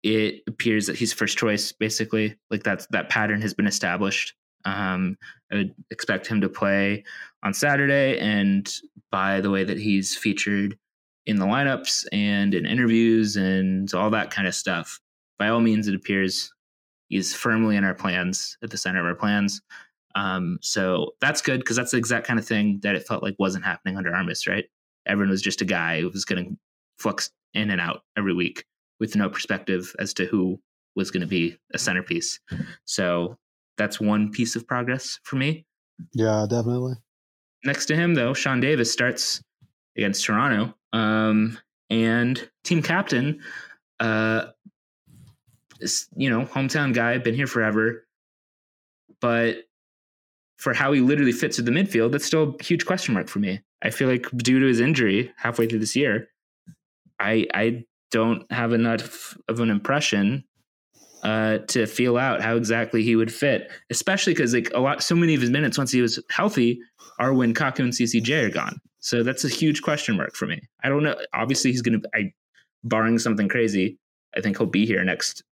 [0.04, 2.38] it appears that he's first choice basically.
[2.50, 4.34] Like that's that pattern has been established.
[4.66, 5.18] Um,
[5.52, 7.04] I would expect him to play
[7.44, 8.72] on Saturday, and
[9.12, 10.78] by the way that he's featured
[11.26, 15.00] in the lineups and in interviews and all that kind of stuff,
[15.38, 16.52] by all means, it appears
[17.08, 19.62] he's firmly in our plans at the center of our plans.
[20.16, 23.36] Um, so that's good because that's the exact kind of thing that it felt like
[23.40, 24.66] wasn't happening under Armas, right?
[25.06, 26.58] Everyone was just a guy who was getting
[26.98, 28.66] flux in and out every week
[29.00, 30.60] with no perspective as to who
[30.96, 32.40] was going to be a centerpiece.
[32.86, 33.38] So
[33.78, 35.66] that's one piece of progress for me.
[36.14, 36.96] Yeah, definitely.
[37.66, 39.42] Next to him, though, Sean Davis starts
[39.98, 40.74] against Toronto.
[40.94, 41.58] Um,
[41.90, 43.42] and team captain,
[44.00, 44.48] uh,
[45.80, 48.06] is, you know, hometown guy, been here forever.
[49.22, 49.64] But
[50.58, 53.40] for how he literally fits with the midfield, that's still a huge question mark for
[53.40, 53.62] me.
[53.82, 56.28] I feel like due to his injury halfway through this year,
[57.20, 60.44] I I don't have enough of an impression
[61.24, 65.16] uh, to feel out how exactly he would fit, especially because like a lot, so
[65.16, 66.80] many of his minutes once he was healthy
[67.20, 68.80] are when Kaku and CCJ are gone.
[69.00, 70.62] So that's a huge question mark for me.
[70.84, 71.16] I don't know.
[71.34, 72.34] Obviously, he's going to, I,
[72.84, 73.98] barring something crazy,
[74.36, 75.44] I think he'll be here next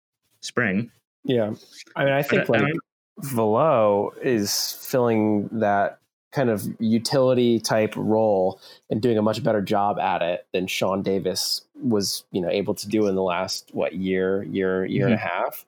[0.40, 0.90] spring.
[1.24, 1.54] Yeah,
[1.96, 2.74] I mean, I think But I like
[3.18, 5.98] Valot is filling that
[6.32, 11.02] kind of utility type role and doing a much better job at it than Sean
[11.02, 15.14] Davis was, you know, able to do in the last what year, year, year and
[15.14, 15.66] a half.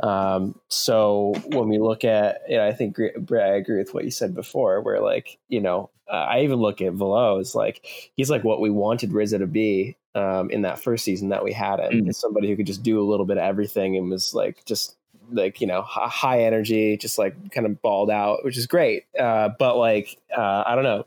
[0.00, 4.10] Um, so when we look at, you know, I think I agree with what you
[4.10, 7.86] said before, where like, you know, uh, I even look at Valot as like
[8.16, 11.52] he's like what we wanted Rizza to be um, in that first season that we
[11.52, 12.04] had him.
[12.04, 12.08] Mm.
[12.08, 14.96] Is somebody who could just do a little bit of everything and was like just
[15.30, 19.04] like you know high energy, just like kind of balled out, which is great.
[19.18, 21.06] Uh, but like uh, I don't know.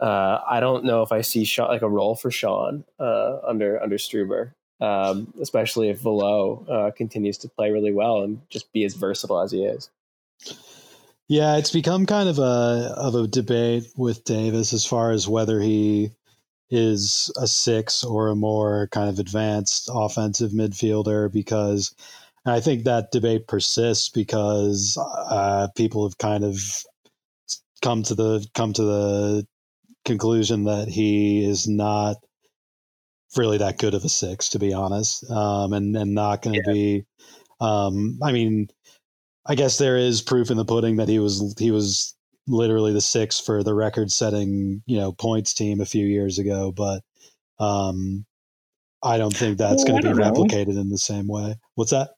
[0.00, 3.82] Uh, I don't know if I see Sean, like a role for Sean uh, under
[3.82, 8.84] under Struber, um, especially if Valot uh, continues to play really well and just be
[8.84, 9.90] as versatile as he is.
[11.26, 15.60] Yeah, it's become kind of a of a debate with Davis as far as whether
[15.60, 16.12] he
[16.70, 21.94] is a six or a more kind of advanced offensive midfielder because
[22.46, 24.98] I think that debate persists because
[25.30, 26.56] uh, people have kind of
[27.82, 29.46] come to the come to the
[30.04, 32.16] conclusion that he is not
[33.36, 36.72] really that good of a six, to be honest, um, and and not going to
[36.72, 37.04] be.
[37.60, 38.68] Um, I mean,
[39.46, 42.14] I guess there is proof in the pudding that he was he was
[42.46, 47.02] literally the six for the record-setting you know points team a few years ago, but
[47.58, 48.24] um,
[49.02, 50.32] I don't think that's Well, going to be know.
[50.32, 51.56] replicated in the same way.
[51.74, 52.10] What's that?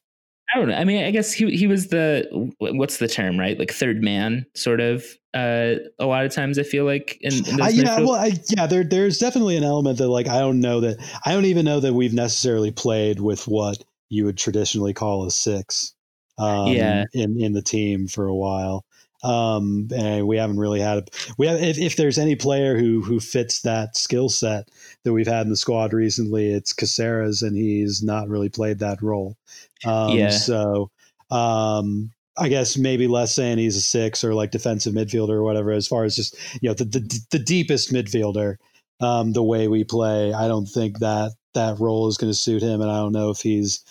[0.53, 0.75] I don't know.
[0.75, 2.25] I mean, I guess he he was the
[2.59, 3.57] what's the term, right?
[3.57, 5.05] Like third man, sort of.
[5.33, 8.67] Uh, a lot of times, I feel like in, in I, yeah, well, I, yeah,
[8.67, 11.79] there, there's definitely an element that, like, I don't know that, I don't even know
[11.79, 15.93] that we've necessarily played with what you would traditionally call a six,
[16.37, 17.05] um, Yeah.
[17.13, 18.83] in in the team for a while,
[19.23, 21.05] um, and we haven't really had a,
[21.37, 24.69] we have if, if there's any player who who fits that skill set
[25.03, 29.01] that we've had in the squad recently, it's Cásseres, and he's not really played that
[29.01, 29.37] role,
[29.85, 30.29] um, Yeah.
[30.29, 30.89] so.
[31.29, 35.71] Um, I guess maybe less saying he's a six or like defensive midfielder or whatever.
[35.71, 38.55] As far as just you know the the, the deepest midfielder,
[39.01, 42.61] um, the way we play, I don't think that that role is going to suit
[42.61, 43.83] him, and I don't know if he's.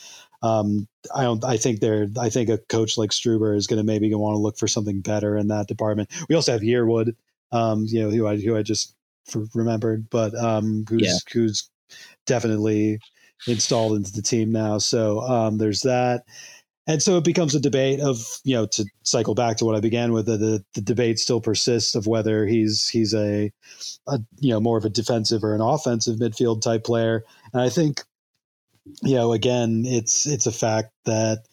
[0.43, 1.45] Um, I don't.
[1.45, 2.09] I think they're.
[2.19, 5.01] I think a coach like Struber is going to maybe want to look for something
[5.01, 6.11] better in that department.
[6.29, 7.15] We also have Yearwood,
[7.53, 8.95] um, you know, who I who I just
[9.55, 11.19] remembered, but um, who's Yeah.
[11.33, 11.69] who's
[12.27, 12.99] definitely
[13.47, 14.79] installed into the team now.
[14.79, 16.25] So um, there's that.
[16.87, 19.81] And so it becomes a debate of, you know, to cycle back to what I
[19.81, 23.53] began with, the, the, the debate still persists of whether he's he's a,
[24.09, 27.23] a, you know, more of a defensive or an offensive midfield type player.
[27.53, 28.03] And I think,
[29.03, 31.45] you know, again, it's it's a fact that,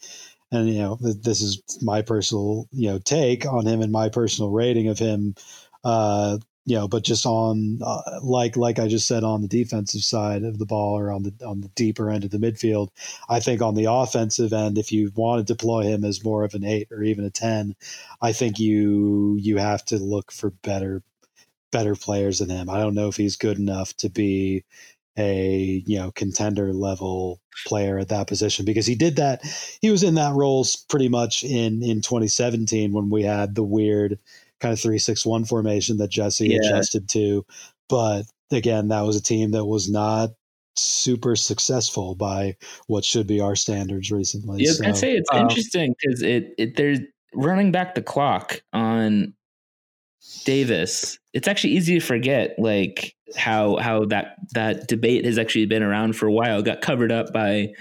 [0.51, 4.09] and you know, th- this is my personal, you know, take on him and my
[4.09, 5.35] personal rating of him.
[5.83, 10.01] Uh, you know, but just on uh, like like I just said on the defensive
[10.03, 12.89] side of the ball or on the on the deeper end of the midfield,
[13.29, 16.53] I think on the offensive end, if you want to deploy him as more of
[16.55, 17.75] an eight or even a ten,
[18.21, 21.03] I think you you have to look for better
[21.71, 22.69] better players than him.
[22.69, 24.63] I don't know if he's good enough to be
[25.17, 29.41] a you know contender level player at that position because he did that.
[29.81, 34.19] He was in that role pretty much in in 2017 when we had the weird
[34.59, 36.59] kind of three six one formation that Jesse Yeah.
[36.59, 37.45] adjusted to.
[37.89, 40.31] But again, that was a team that was not
[40.75, 42.55] super successful by
[42.85, 44.63] what should be our standards recently.
[44.63, 46.97] Yeah, I was gonna say it's um, interesting because it, it they're
[47.33, 49.33] running back the clock on
[50.45, 51.19] Davis.
[51.33, 56.15] It's actually easy to forget like how how that that debate has actually been around
[56.15, 56.59] for a while.
[56.59, 57.73] It got covered up by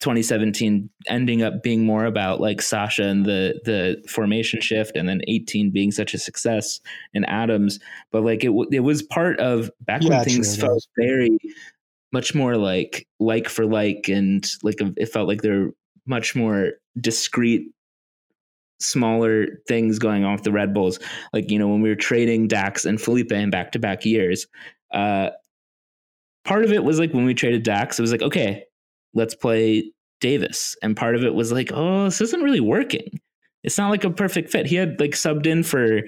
[0.00, 5.20] 2017 ending up being more about like Sasha and the the formation shift and then
[5.28, 6.80] 18 being such a success
[7.14, 7.78] and Adams
[8.10, 10.88] but like it w- it was part of back Yeah, when things true, felt was.
[10.98, 11.38] very
[12.12, 15.70] much more like like for like and like it felt like they're
[16.04, 17.70] much more discrete
[18.82, 20.98] smaller things going on with the Red Bulls
[21.32, 24.46] like you know when we were trading Dax and Felipe in back to back years
[24.92, 25.30] uh
[26.44, 28.64] part of it was like when we traded Dax it was like okay
[29.14, 30.76] let's play Davis.
[30.82, 33.20] And part of it was like, oh, this isn't really working.
[33.64, 34.66] It's not like a perfect fit.
[34.66, 36.00] He had like subbed in for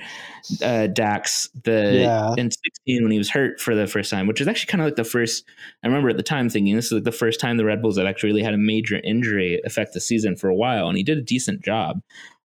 [0.63, 2.35] uh, Dax the Yeah.
[2.37, 4.87] in 16 when he was hurt for the first time, which is actually kind of
[4.87, 5.45] like the first.
[5.83, 7.97] I remember at the time thinking this is like the first time the Red Bulls
[7.97, 11.05] had actually really had a major injury affect the season for a while, and he
[11.05, 12.01] did a decent job.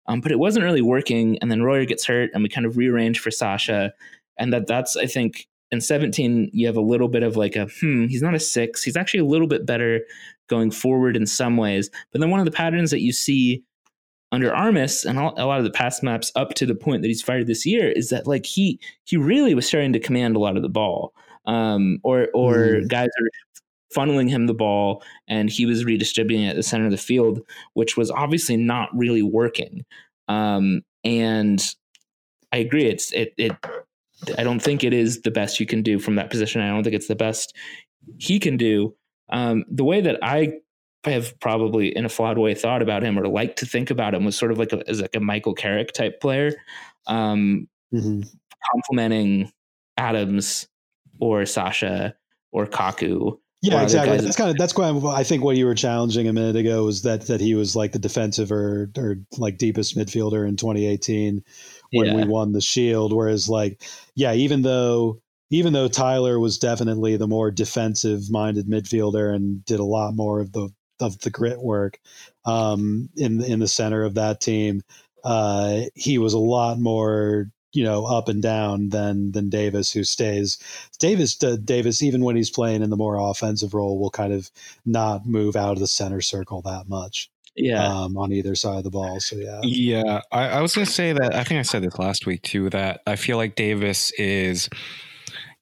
[0.09, 2.77] Um, but it wasn't really working, and then Royer gets hurt, and we kind of
[2.77, 3.93] rearrange for Sasha,
[4.37, 7.67] and that that's I think in 17 you have a little bit of like a
[7.79, 8.83] hmm he's not a six.
[8.83, 10.01] He's actually a little bit better
[10.49, 11.89] going forward in some ways.
[12.11, 13.63] But then one of the patterns that you see
[14.31, 17.21] under Armas and a lot of the past maps up to the point that he's
[17.23, 20.55] fired this year is that like he he really was starting to command a lot
[20.57, 21.13] of the ball.
[21.45, 22.87] Um or or Mm.
[22.89, 23.29] guys are
[23.95, 27.41] funneling him the ball and he was redistributing it at the center of the field
[27.73, 29.83] which was obviously not really working
[30.27, 31.75] um and
[32.51, 33.53] I agree it's it it
[34.37, 36.61] I don't think it is the best you can do from that position.
[36.61, 37.55] I don't think it's the best
[38.17, 38.95] he can do.
[39.29, 40.53] Um, the way that I
[41.05, 44.25] have probably in a flawed way thought about him or like to think about him
[44.25, 46.53] was sort of like a, as like a Michael Carrick type player,
[47.07, 48.27] um, mhm.
[48.73, 49.51] complementing
[49.97, 50.67] Adams
[51.19, 52.15] or Sasha
[52.51, 53.39] or Kaku.
[53.61, 54.17] Yeah, other exactly.
[54.17, 57.01] That's kind of that's why I think what you were challenging a minute ago was
[57.01, 61.43] that that he was like the defensive or or like deepest midfielder in 2018
[61.91, 62.15] when Yeah.
[62.15, 63.11] we won the Shield.
[63.11, 63.81] Whereas like
[64.15, 69.79] yeah, even though even though Tyler was definitely the more defensive minded midfielder and did
[69.79, 70.69] a lot more of the
[71.01, 71.99] of the grit work
[72.45, 74.81] um, in in the center of that team,
[75.25, 80.03] uh, he was a lot more you know up and down than than Davis, who
[80.03, 80.57] stays
[80.99, 84.49] Davis, uh, Davis, even when he's playing in the more offensive role, will kind of
[84.85, 87.85] not move out of the center circle that much Yeah.
[87.85, 89.19] um, on either side of the ball.
[89.19, 91.35] So yeah, Yeah, I, I was going to say that.
[91.35, 92.69] I think I said this last week too.
[92.69, 94.69] That I feel like Davis is,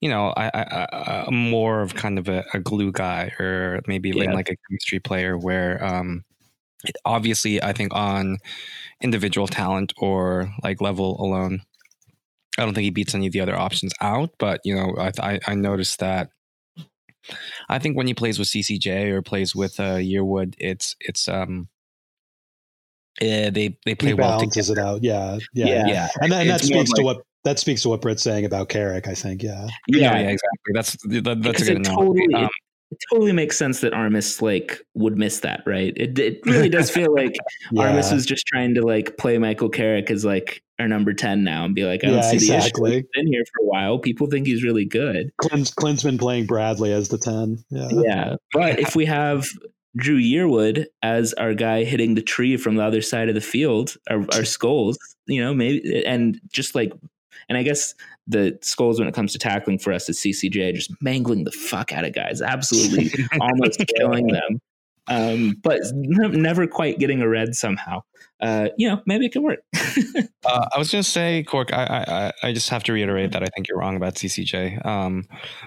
[0.01, 0.87] you know, I, I,
[1.27, 4.31] I more of kind of a, a glue guy, or maybe Yeah.
[4.33, 5.37] like a chemistry player.
[5.37, 6.23] Where, um,
[7.03, 8.37] obviously, I think on
[9.01, 11.61] individual talent or like level alone,
[12.57, 14.31] I don't think he beats any of the other options out.
[14.39, 16.29] But you know, I I, I noticed that.
[17.69, 21.67] I think when he plays with CCJ or plays with uh, Yearwood, it's it's um.
[23.21, 24.81] eh, they they play he well balances together.
[24.81, 25.03] it out.
[25.03, 25.87] Yeah, yeah, Yeah.
[25.87, 28.23] Yeah, and, that- and that It's more speaks to what that speaks to what Britt's
[28.23, 29.07] saying about Carrick.
[29.07, 29.43] I think.
[29.43, 30.73] Yeah, Yeah, yeah, exactly.
[30.73, 32.19] That's that, that's a good it analogy.
[32.19, 32.49] totally, Um, it,
[32.91, 35.93] it totally makes sense that Armas like would miss that, right?
[35.97, 37.35] It it really does feel like
[37.71, 37.83] yeah.
[37.89, 41.65] Armas was just trying to like play Michael Carrick as like our number 10 now
[41.65, 42.85] and be like, I don't Yeah, see the issue.
[42.85, 43.99] He's been here for a while.
[43.99, 45.31] People think he's really good.
[45.41, 47.63] Clint's, Clint's been playing Bradley as the ten.
[47.69, 48.35] Yeah, Yeah.
[48.53, 49.45] But if we have
[49.95, 53.95] Drew Yearwood as our guy hitting the tree from the other side of the field,
[54.09, 56.93] our, our skulls, you know, maybe, and just like,
[57.49, 57.95] and I guess
[58.27, 61.93] the skulls when it comes to tackling for us is CCJ, just mangling the fuck
[61.93, 63.11] out of guys, absolutely
[63.41, 64.61] almost killing them.
[65.09, 68.01] Um, but n- never quite getting a red somehow.
[68.41, 69.59] Uh, you know, maybe it can work.
[69.75, 71.73] uh, I was going to say, Cork.
[71.73, 74.85] I, I I- I just have to reiterate that I think you're wrong about CCJ.
[74.85, 75.25] Um,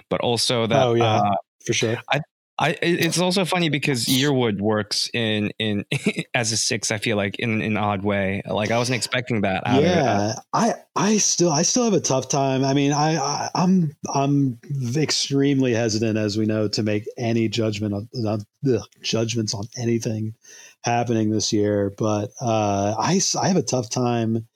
[0.09, 1.17] but also that Oh, yeah.
[1.17, 1.35] uh,
[1.65, 1.97] for sure.
[2.09, 2.21] I
[2.69, 5.85] it- it's also funny because Yearwood works in in
[6.33, 6.91] as a six.
[6.91, 8.41] I feel like in an odd way.
[8.45, 9.63] Like I wasn't expecting that.
[9.67, 13.91] Yeah i i still i still have a tough time i mean I, I i'm
[14.13, 14.59] i'm
[14.95, 18.09] extremely hesitant as we know to make any judgment on,
[18.67, 20.33] ugh, judgments on anything
[20.83, 24.47] happening this year but uh i i have a tough time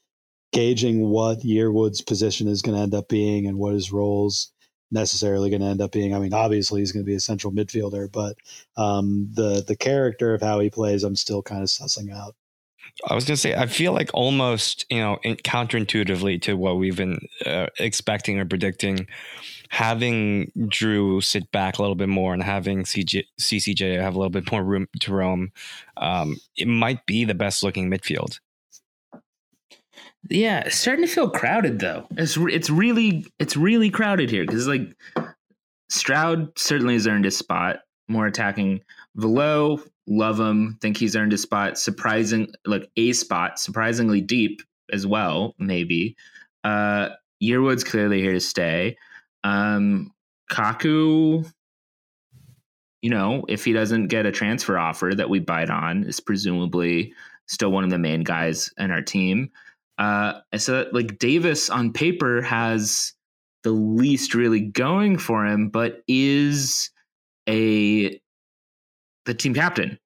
[0.52, 4.52] gauging what yearwood's position is going to end up being and what his roles
[4.92, 7.52] necessarily going to end up being i mean obviously he's going to be a central
[7.52, 8.36] midfielder but
[8.78, 12.36] um the the character of how he plays i'm still kind of sussing out
[13.10, 16.78] I was going to say, I feel like almost, you know, in, counterintuitively to what
[16.78, 19.08] we've been uh, expecting or predicting,
[19.70, 24.30] having Drew sit back a little bit more and having CJ, CCJ have a little
[24.30, 25.52] bit more room to roam,
[25.98, 28.40] um, it might be the best looking midfield.
[30.30, 32.08] Yeah, it's starting to feel crowded though.
[32.12, 34.96] It's it's really it's really crowded here because like
[35.90, 37.82] Stroud certainly has earned his spot.
[38.08, 38.82] more attacking.
[39.16, 40.78] Valot, love him.
[40.82, 41.78] Think he's earned a spot.
[41.78, 44.62] Surprising, like a spot, surprisingly deep
[44.92, 45.56] as well.
[45.58, 46.16] Maybe.
[46.64, 47.10] Uh,
[47.42, 48.98] Yearwood's clearly here to stay.
[49.44, 50.12] Um,
[50.52, 51.50] Kaku,
[53.02, 57.14] you know, if he doesn't get a transfer offer that we bite on, is presumably
[57.48, 59.52] still one of the main guys in our team.
[59.98, 63.14] Uh, so like Davis on paper has
[63.64, 66.90] the least really going for him, but is
[67.48, 68.20] a
[69.26, 70.00] the team captain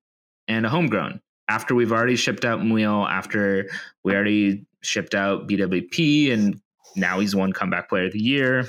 [0.48, 1.22] and a homegrown.
[1.50, 3.70] After we've already shipped out Muyl, after
[4.04, 6.62] we already shipped out BWP, and
[6.96, 8.66] now he's won comeback player of the year.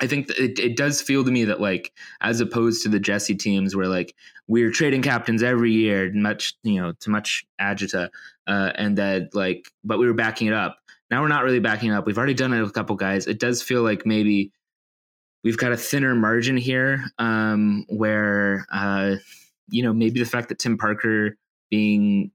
[0.00, 3.34] I think it, it does feel to me that like as opposed to the Jesse
[3.34, 4.14] teams where like
[4.46, 8.08] we're trading captains every year, much you know to much agita,
[8.46, 10.78] uh, and that like but we were backing it up.
[11.10, 12.06] Now we're not really backing it up.
[12.06, 13.26] We've already done it with a couple guys.
[13.26, 14.52] It does feel like maybe
[15.42, 19.16] we've got a thinner margin here, um, where uh,
[19.68, 21.36] you know maybe the fact that Tim Parker
[21.70, 22.30] being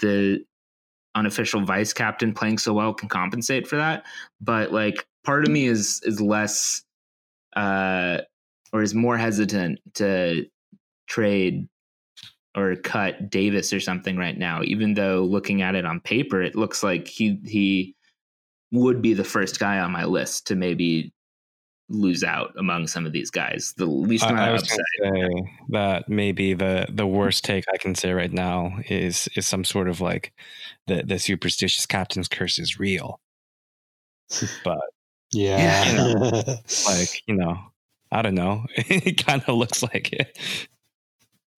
[0.00, 0.44] the
[1.14, 4.04] unofficial vice captain playing so well can compensate for that.
[4.40, 6.82] But like part of me is is less
[7.56, 8.18] uh
[8.72, 10.46] or is more hesitant to
[11.06, 11.68] trade
[12.56, 16.56] or cut Davis or something right now, even though looking at it on paper, it
[16.56, 17.94] looks like he he
[18.72, 21.12] would be the first guy on my list to maybe
[21.88, 23.74] lose out among some of these guys.
[23.76, 24.78] The least amount I, I of upside.
[25.02, 29.64] say that maybe the the worst take I can say right now is is some
[29.64, 30.32] sort of like
[30.86, 33.20] the the superstitious captain's curse is real.
[34.64, 34.78] But
[35.32, 36.56] Yeah.
[36.86, 37.56] like you know,
[38.10, 38.64] I don't know.
[38.74, 40.36] it kind of looks like it.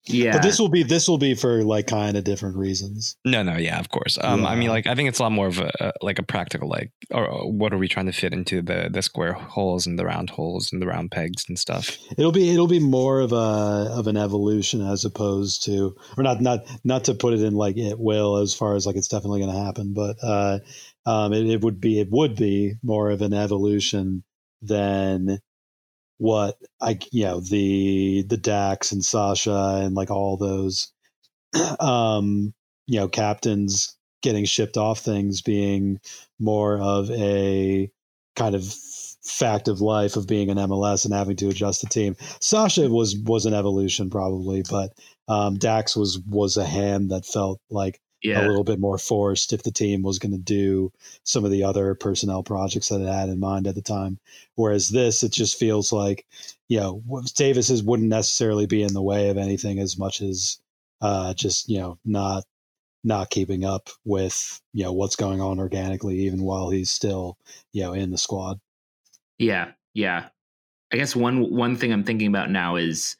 [0.05, 3.15] Yeah, But this will be this will be for like kind of different reasons.
[3.23, 4.19] No, no, yeah, of course.
[4.21, 6.23] Um, I mean, like, I think it's a lot more of a, a like a
[6.23, 9.87] practical, like, or or what are we trying to fit into the the square holes
[9.87, 11.97] and the round holes and the round pegs and stuff.
[12.17, 16.41] It'll be it'll be more of a of an evolution as opposed to or not
[16.41, 19.39] not not to put it in like it will as far as like it's definitely
[19.39, 20.59] going to happen, but uh,
[21.05, 24.23] um, it, it would be it would be more of an evolution
[24.61, 25.39] than
[26.17, 30.91] what I you know the the Dax and Sasha and like all those
[31.79, 32.53] um
[32.87, 35.99] you know captains getting shipped off things being
[36.39, 37.91] more of a
[38.35, 38.73] kind of
[39.23, 42.15] fact of life of being an MLS and having to adjust the team.
[42.39, 44.93] Sasha was was an evolution probably, but
[45.27, 49.63] um, Dax was was a hand that felt like a little bit more forced if
[49.63, 50.91] the team was going to do
[51.23, 54.19] some of the other personnel projects that it had in mind at the time.
[54.55, 56.25] Whereas this, it just feels like,
[56.69, 57.03] you know,
[57.35, 60.59] Davis's wouldn't necessarily be in the way of anything as much as
[61.03, 62.45] uh, just you know not
[63.03, 67.37] not keeping up with you know what's going on organically, even while he's still
[67.73, 68.59] you know in the squad.
[69.37, 70.29] yeah, yeah.
[70.91, 73.17] I guess one one thing I'm thinking about now is,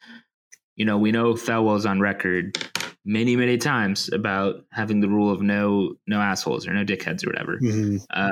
[0.75, 2.57] you know, we know Thelwell's on record
[3.05, 7.29] many many times about having the rule of no no assholes or no dickheads or
[7.29, 7.59] whatever.
[7.59, 8.05] Mhm.
[8.09, 8.31] Uh,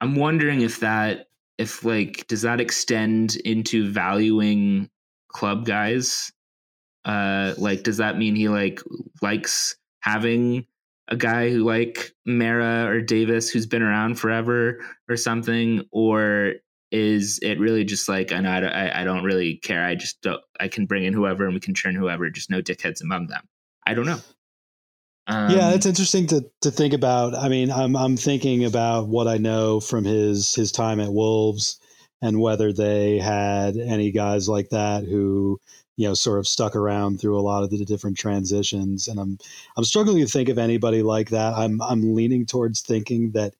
[0.00, 1.28] I'm wondering if that
[1.58, 4.90] if like does that extend into valuing
[5.28, 6.32] club guys?
[7.04, 8.80] Uh, like does that mean he like
[9.22, 10.66] likes having
[11.08, 16.54] a guy who like Meara or Davis who's been around forever or something, or
[16.96, 19.84] is it really just like I know I, I don't really care.
[19.84, 22.30] I just don't, I can bring in whoever and we can churn whoever.
[22.30, 23.42] Just no dickheads among them.
[23.86, 24.20] I don't know.
[25.28, 27.34] Um, yeah, it's interesting to to think about.
[27.34, 31.78] I mean, I'm I'm thinking about what I know from his his time at Wolves
[32.22, 35.60] and whether they had any guys like that who
[35.96, 39.38] you know sort of stuck around through a lot of the different transitions and I'm
[39.76, 41.54] I'm struggling to think of anybody like that.
[41.54, 43.54] I'm I'm leaning towards thinking that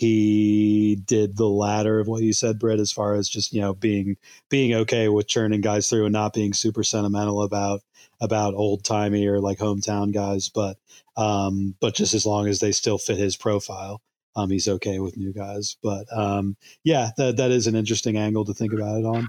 [0.00, 3.74] he did the latter of what you said, Britt, as far as just you know
[3.74, 4.16] being
[4.48, 7.82] being okay with churning guys through and not being super sentimental about
[8.18, 10.78] about old timey or like hometown guys, but
[11.18, 14.00] um, but just as long as they still fit his profile,
[14.36, 15.76] um, he's okay with new guys.
[15.82, 19.28] But um, yeah, that that is an interesting angle to think about it on.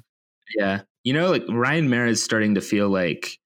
[0.55, 0.83] Yeah.
[1.03, 3.40] You know, like Ryan Meara is starting to feel like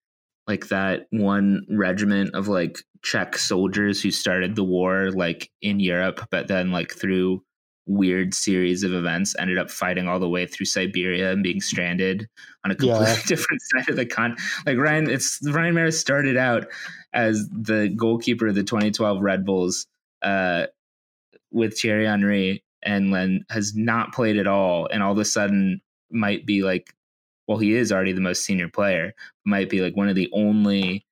[0.48, 6.28] like that one regiment of like Czech soldiers who started the war like in Europe,
[6.32, 7.44] but then like through
[7.88, 12.28] weird series of events ended up fighting all the way through Siberia and being stranded
[12.64, 13.22] on a completely Yeah.
[13.28, 14.36] different side of the con.
[14.66, 16.68] Like Ryan, it's Ryan Meara started out
[17.14, 19.86] as the goalkeeper of the 2012 Red Bulls
[20.24, 20.66] uh,
[21.52, 25.82] with Thierry Henry, and then has not played at all, and all of a sudden
[26.12, 26.94] might be like
[27.48, 29.14] well, he is already the most senior player,
[29.46, 31.06] might be like one of the only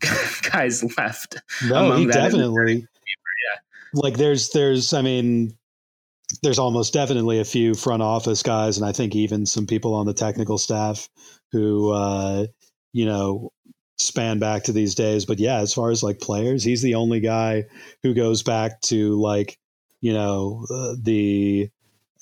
[0.50, 1.36] guys left.
[1.66, 2.86] No, he definitely.
[3.94, 5.54] Like there's there's I mean,
[6.42, 10.06] there's almost definitely a few front office guys, and I think even some people on
[10.06, 11.08] the technical staff
[11.50, 12.46] who, uh,
[12.92, 13.52] you know,
[13.98, 15.26] span back to these days.
[15.26, 17.66] But yeah, as far as like players, he's the only guy
[18.02, 19.58] who goes back to like,
[20.00, 21.70] you know, uh, the.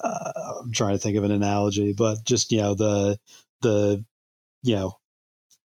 [0.03, 0.33] Uh,
[0.63, 3.19] I'm trying to think of an analogy, but just you know the
[3.63, 4.05] the
[4.63, 4.95] you know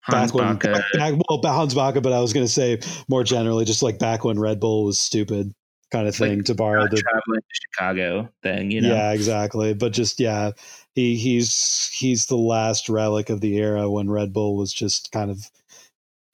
[0.02, 3.66] Hans back when back, well Hans Backe, but I was going to say more generally,
[3.66, 5.52] just like back when Red Bull was stupid,
[5.92, 8.94] kind of Like, thing to borrow the traveling to Chicago thing, you know.
[8.94, 9.74] yeah exactly.
[9.74, 10.52] But just yeah,
[10.94, 15.32] he he's he's the last relic of the era when Red Bull was just kind
[15.32, 15.50] of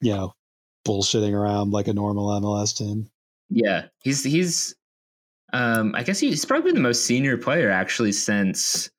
[0.00, 0.34] you know
[0.86, 3.08] bullshitting around like a normal MLS team.
[3.48, 4.74] Yeah, he's he's.
[5.52, 8.90] Um, I guess he's probably the most senior player actually since,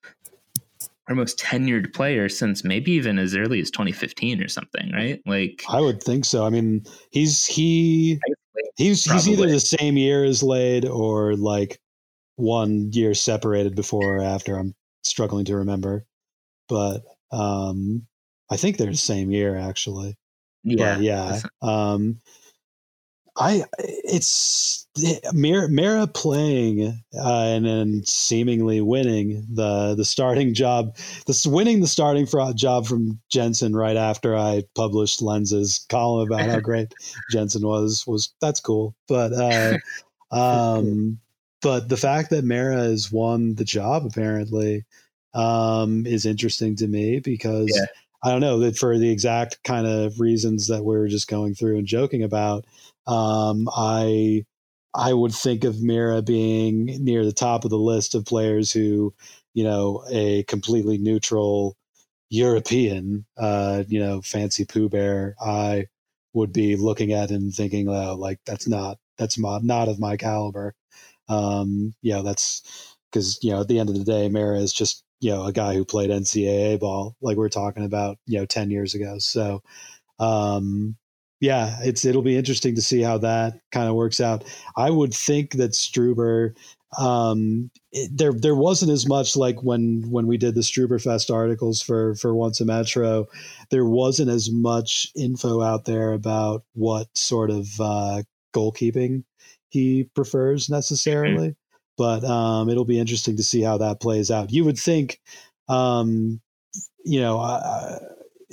[1.09, 5.21] our most tenured player since maybe even as early as 2015 or something, right?
[5.25, 6.45] Like, I would think so.
[6.45, 8.19] I mean, he's he
[8.77, 11.79] he's he's either the same year as Lade or like
[12.35, 14.57] one year separated before or after.
[14.57, 16.05] I'm struggling to remember,
[16.69, 18.07] but um,
[18.49, 20.15] I think they're the same year actually.
[20.63, 21.41] yeah, But yeah.
[21.61, 22.19] Um,
[23.35, 24.87] I it's
[25.33, 31.87] Meara, Meara playing uh, and then seemingly winning the the starting job, this winning the
[31.87, 36.93] starting job from Jensen right after I published Lens's column about how great
[37.31, 38.95] Jensen was was that's cool.
[39.07, 39.77] But uh,
[40.31, 41.19] um,
[41.61, 44.85] but the fact that Meara has won the job apparently
[45.33, 47.85] um, is interesting to me because Yeah.
[48.25, 51.55] I don't know that for the exact kind of reasons that we are just going
[51.55, 52.65] through and joking about.
[53.07, 54.45] Um, I
[54.93, 59.13] I would think of Meara being near the top of the list of players who,
[59.53, 61.77] you know, a completely neutral
[62.29, 65.87] European, uh, you know, fancy Pooh Bear, I
[66.33, 70.17] would be looking at and thinking, oh, like that's not that's not not of my
[70.17, 70.75] caliber.
[71.29, 72.63] Um, you know, that's
[73.11, 75.53] because you know at the end of the day, Meara is just you know a
[75.53, 79.17] guy who played NCAA ball, like we are talking about, you know, ten years ago.
[79.19, 79.61] So,
[80.19, 80.97] um,
[81.43, 84.45] yeah, it's it'll be interesting to see how that kind of works out.
[84.77, 86.55] I would think that Struber,
[86.97, 91.81] um, it, there there wasn't as much like when when we did the Struberfest articles
[91.81, 93.27] for for Once a Metro,
[93.71, 98.23] there wasn't as much info out there about what sort of uh,
[98.55, 99.25] goalkeeping
[99.67, 101.57] he prefers necessarily.
[101.97, 104.53] But um, it'll be interesting to see how that plays out.
[104.53, 105.19] You would think,
[105.67, 106.39] um,
[107.03, 107.99] you know, uh,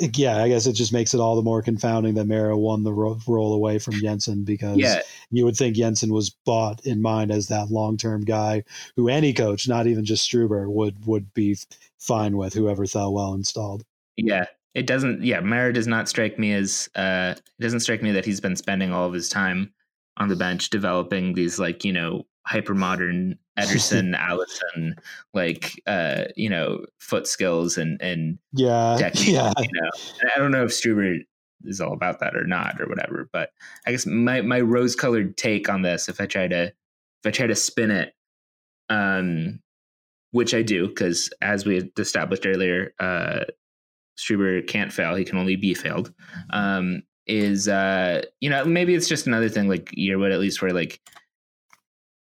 [0.00, 2.92] yeah, I guess it just makes it all the more confounding that Meara won the
[2.92, 7.30] ro- role away from Jensen because yeah, you would think Jensen was bought in mind
[7.30, 8.64] as that long term guy
[8.96, 11.56] who any coach, not even just Struber, would would be
[11.98, 13.84] fine with whoever Thelwell installed.
[14.16, 14.46] yeah.
[14.72, 15.24] It doesn't.
[15.24, 16.88] Yeah, Meara does not strike me as.
[16.94, 19.72] Uh, it doesn't strike me that he's been spending all of his time
[20.16, 24.94] on the bench developing these like you know hyper modern Ederson, Alisson,
[25.34, 29.28] like uh, you know foot skills and and Yeah, technique.
[29.28, 29.90] yeah, You know,
[30.34, 31.18] I don't know if Struber
[31.64, 33.28] is all about that or not or whatever.
[33.32, 33.50] But
[33.86, 37.30] I guess my my rose colored take on this, if I try to if I
[37.30, 38.14] try to spin it,
[38.88, 39.60] um,
[40.30, 43.40] which I do because as we established earlier, uh,
[44.18, 46.12] Struber can't fail; he can only be failed.
[46.50, 50.72] Um, is uh, you know maybe it's just another thing like Yearwood at least where
[50.72, 51.00] like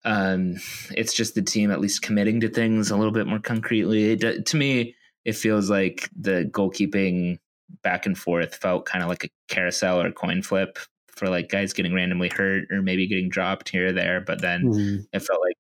[0.09, 0.57] um
[0.97, 4.13] it's just the team at least committing to things a little bit more concretely.
[4.13, 4.95] It, to me
[5.25, 7.39] it feels like the goalkeeping
[7.83, 10.79] back and forth felt kind of like a carousel or a coin flip
[11.11, 14.63] for like guys getting randomly hurt or maybe getting dropped here or there but then
[14.65, 15.07] Mhm.
[15.13, 15.57] it felt like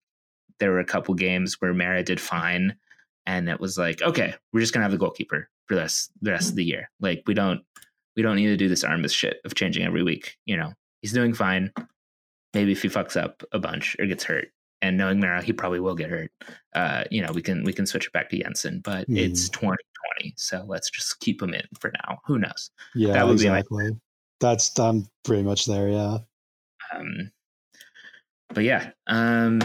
[0.58, 2.74] there were a couple games where Meara did fine
[3.26, 6.30] and it was like okay we're just gonna have the goalkeeper for the rest, the
[6.30, 6.88] rest of the year.
[7.00, 7.60] Like we don't
[8.16, 10.72] we don't need to do this armless shit of changing every week you know?
[11.02, 11.70] He's doing fine
[12.58, 14.48] maybe if he fucks up a bunch or gets hurt
[14.82, 16.32] and knowing Meara, he probably will get hurt.
[16.74, 19.16] Uh, you know, we can we can switch it back to Jensen, but Mhm.
[19.18, 22.18] it's 2020, so let's just keep him in for now.
[22.26, 22.70] Who knows?
[22.96, 23.90] yeah, That would be my- exactly.
[24.40, 25.88] That's I'm pretty much there.
[25.88, 26.18] Yeah,
[26.94, 27.30] Um,
[28.48, 29.60] but yeah, um,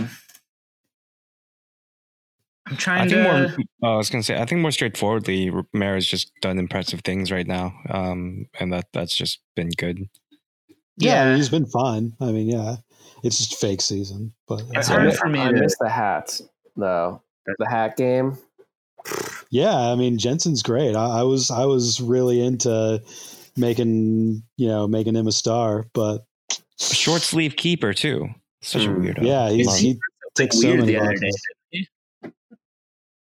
[2.65, 3.57] I'm trying I think to.
[3.81, 3.89] more.
[3.91, 4.39] uh, I was gonna say.
[4.41, 9.15] I think more straightforwardly, Meara's just done impressive things right now, um, and that that's
[9.15, 10.09] just been good.
[10.97, 12.13] Yeah, yeah, he's been fine.
[12.21, 12.77] I mean, yeah,
[13.23, 15.75] it's just fake season, but It's it's I, hard miss, for me I to- miss
[15.79, 16.41] the hats
[16.75, 17.21] though.
[17.59, 18.37] The hat game.
[19.49, 20.95] Yeah, I mean Jensen's great.
[20.95, 23.01] I, I was I was really into
[23.57, 26.25] making you know making him a star, but
[26.79, 28.29] Short sleeve keeper too.
[28.61, 29.23] Such a Mm, weirdo.
[29.23, 29.99] yeah, he's, he like
[30.35, 31.29] ticks so weird many the other day.
[31.29, 31.41] boxes.
[31.71, 31.87] didn't
[32.23, 32.31] he?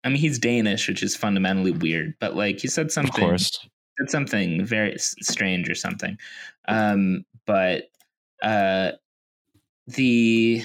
[0.04, 3.24] I mean, he's Danish, which is fundamentally weird, but like he said of something.
[3.24, 3.58] course.
[4.00, 6.18] said something very strange or something.
[6.68, 7.84] Um, but
[8.42, 8.92] uh,
[9.88, 10.64] the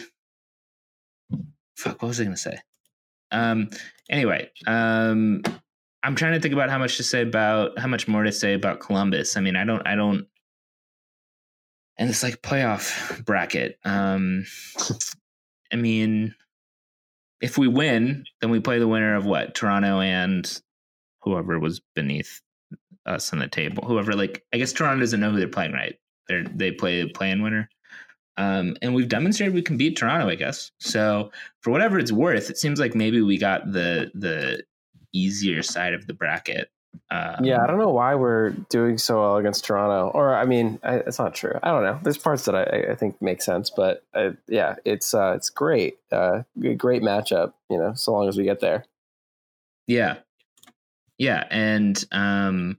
[1.76, 2.59] fuck, what was I going to say?
[3.31, 3.70] Um,
[4.09, 5.43] anyway, um,
[6.03, 8.55] I'm trying to think about how much to say about how much more to say
[8.55, 9.37] about Columbus.
[9.37, 10.26] I mean, I don't, I don't,
[11.99, 13.79] and it's like playoff bracket.
[13.85, 14.45] Um,
[15.72, 16.35] I mean,
[17.41, 20.61] if we win, then we play the winner of what Toronto and
[21.22, 22.41] whoever was beneath
[23.05, 23.85] us on the table.
[23.87, 25.97] Whoever, like, I guess Toronto doesn't know who they're playing, right?
[26.29, 27.68] They they play the play-in winner.
[28.37, 30.70] Um, and we've demonstrated we can beat Toronto, I guess.
[30.79, 34.62] So for whatever it's worth, it seems like maybe we got the the
[35.12, 36.70] easier side of the bracket.
[37.11, 40.11] Um, yeah, I don't know why we're doing so well against Toronto.
[40.14, 41.59] Or I mean, I, it's not true.
[41.62, 41.99] I don't know.
[42.03, 45.99] There's parts that I, I think make sense, but uh, yeah, it's uh, it's great.
[46.12, 46.43] Uh,
[46.76, 47.55] great matchup.
[47.68, 48.85] You know, so long as we get there.
[49.87, 50.18] Yeah,
[51.18, 52.79] yeah, and um,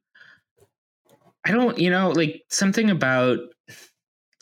[1.46, 1.78] I don't.
[1.78, 3.40] You know, like something about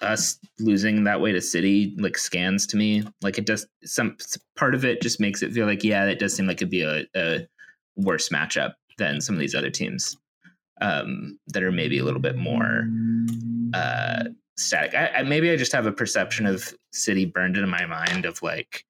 [0.02, 3.04] us losing that way to City like scans to me.
[3.22, 3.66] Like it does.
[3.84, 4.18] Some
[4.56, 6.82] part of it just makes it feel like yeah, that does seem like it'd be
[6.82, 7.48] a, a
[7.96, 10.18] worse matchup than some of these other teams
[10.82, 12.88] um, that are maybe a little bit more
[13.74, 14.26] uh,
[14.58, 14.94] static.
[14.94, 18.42] I, I, maybe I just have a perception of City burned into my mind of
[18.42, 18.86] like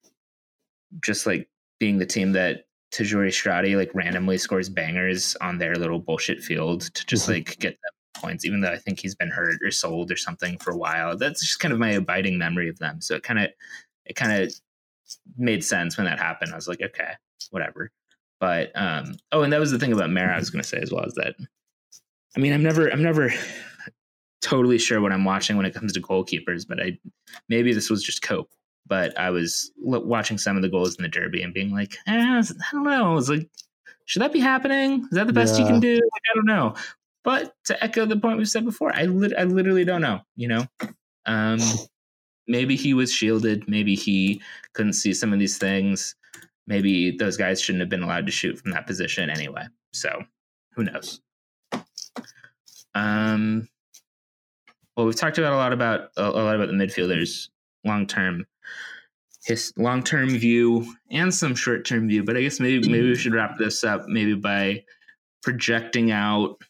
[1.03, 1.49] just like
[1.79, 6.93] being the team that Tajouri Shradi like randomly scores bangers on their little bullshit field
[6.93, 7.33] to just mm-hmm.
[7.33, 10.57] like get them points, even though I think he's been hurt or sold or something
[10.57, 11.17] for a while.
[11.17, 13.01] That's just kind of my abiding memory of them.
[13.01, 13.49] So it kind of
[14.05, 14.53] it kind of
[15.37, 16.51] made sense when that happened.
[16.51, 17.13] I was like, okay,
[17.51, 17.91] whatever.
[18.39, 20.77] But um, oh, and that was the thing about Meara I was going to say
[20.77, 21.35] as well is that
[22.35, 23.31] I mean I'm never I'm never
[24.41, 26.97] totally sure what I'm watching when it comes to goalkeepers, but I
[27.49, 28.51] maybe this was just cope.
[28.85, 32.13] But I was watching some of the goals in the derby and being like, eh,
[32.13, 32.41] I
[32.71, 33.11] don't know.
[33.11, 33.49] I was like,
[34.05, 35.01] should that be happening?
[35.03, 35.65] Is that the best yeah.
[35.65, 35.95] you can do?
[35.95, 36.73] Like, I don't know.
[37.27, 40.21] But to echo the point we've said before, I li- I literally don't know.
[40.37, 40.67] You know,
[41.25, 41.59] um,
[42.47, 43.67] maybe he was shielded.
[43.67, 44.41] Maybe he
[44.73, 46.15] couldn't see some of these things
[46.67, 49.63] maybe those guys shouldn't have been allowed to shoot from that position anyway.
[49.93, 50.23] So
[50.73, 51.21] who knows?
[52.93, 53.67] Um,
[54.95, 57.49] well, we've talked about a lot about a lot about the midfielders
[57.85, 58.45] long term,
[59.45, 62.23] his long term view and some short term view.
[62.23, 64.83] But I guess maybe maybe we should wrap this up maybe by
[65.41, 66.61] projecting out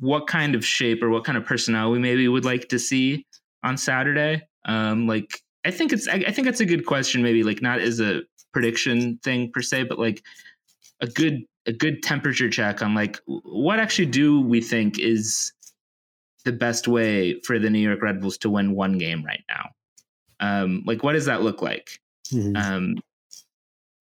[0.00, 3.26] what kind of shape or what kind of personnel we maybe would like to see
[3.62, 4.42] on Saturday.
[4.64, 7.22] Um, like I think it's I, I think that's a good question.
[7.22, 8.22] Maybe like not as a
[8.52, 10.22] prediction thing per se, but like
[11.00, 15.52] a good a good temperature check on like what actually do we think is
[16.44, 19.70] the best way for the New York Red Bulls to win one game right now?
[20.40, 22.00] Um, like what does that look like?
[22.32, 22.56] Mm-hmm.
[22.56, 22.96] Um,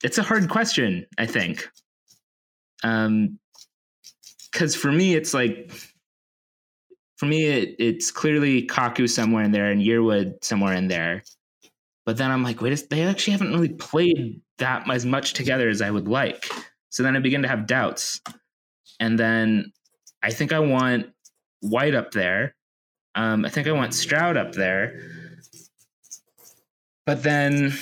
[0.03, 1.69] it's a hard question, I think.
[2.83, 3.39] Um,
[4.53, 5.71] because for me, it's like
[7.17, 11.23] for me, it, it's clearly Kaku somewhere in there and Yearwood somewhere in there.
[12.05, 15.81] But then I'm like, wait, they actually haven't really played that as much together as
[15.81, 16.45] I would like.
[16.89, 18.21] So then I begin to have doubts.
[18.99, 19.71] And then
[20.21, 21.07] I think I want
[21.61, 22.55] White up there.
[23.15, 24.99] Um, I think I want Stroud up there.
[27.05, 27.73] But then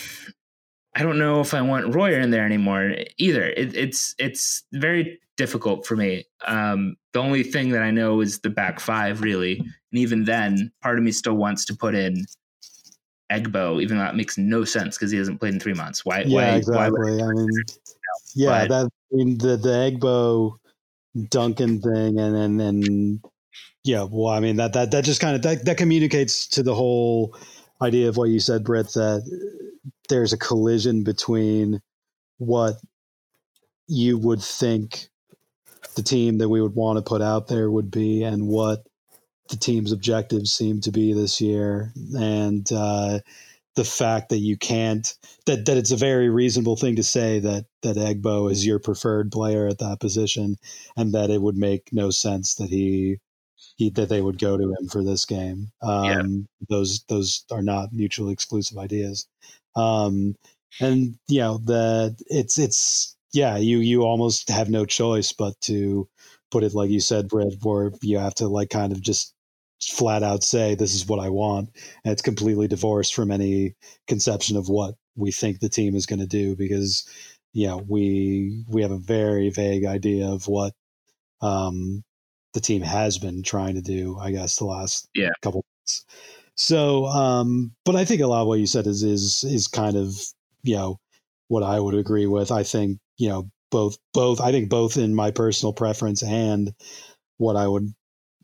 [0.96, 3.46] I don't know if I want Royer in there anymore either.
[3.46, 6.26] It, it's it's very difficult for me.
[6.46, 9.70] Um, the only thing that I know is the back five, really, and
[10.00, 12.26] even then, part of me still wants to put in
[13.32, 16.04] Egbo, even though that makes no sense because he hasn't played in three months.
[16.04, 16.24] Why?
[16.24, 17.18] Yeah, why, exactly.
[17.18, 17.50] Why I mean,
[18.36, 20.58] yeah, but, that I mean, the the Egbo
[21.30, 23.24] Duncan thing, and then and
[23.84, 26.76] yeah, well, I mean that that that just kind of that that communicates to the
[26.76, 27.38] whole
[27.82, 29.24] idea of what you said, Britt, that
[30.10, 31.82] there's a collision between
[32.38, 32.76] what
[33.88, 35.08] you would think
[35.96, 38.84] the team that we would want to put out there would be and what
[39.50, 43.20] the team's objectives seem to be this year, and uh,
[43.76, 45.16] the fact that you can't
[45.46, 49.32] that that it's a very reasonable thing to say that that Egbo is your preferred
[49.32, 50.56] player at that position,
[50.96, 53.18] and that it would make no sense that he.
[53.82, 55.72] He, that they would go to him for this game.
[55.82, 56.22] Um, yeah.
[56.70, 59.28] Those those are not mutually exclusive ideas,
[59.76, 60.36] um,
[60.80, 66.08] and you know that it's it's yeah you you almost have no choice but to
[66.52, 69.34] put it like you said, Brad, where you have to like kind of just
[69.82, 71.70] flat out say this is what I want,
[72.06, 73.74] and it's completely divorced from any
[74.08, 77.04] conception of what we think the team is going to do because
[77.52, 80.74] you know we we have a very vague idea of what
[81.42, 82.04] um,
[82.54, 84.18] the team has been trying to do.
[84.20, 85.30] I guess the last yeah.
[85.42, 85.66] couple.
[85.80, 86.06] Months.
[86.56, 89.96] So, um, but I think a lot of what you said is is is kind
[89.96, 90.14] of
[90.64, 90.98] you know
[91.48, 92.52] what I would agree with.
[92.52, 94.42] I think you know both both.
[94.42, 96.74] I think both in my personal preference and
[97.38, 97.94] what I would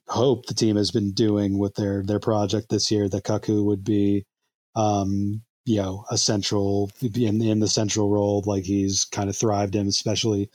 [0.07, 3.83] hope the team has been doing with their their project this year that Kaku would
[3.83, 4.25] be
[4.75, 9.75] um, you know a central in in the central role like he's kind of thrived
[9.75, 10.49] in, especially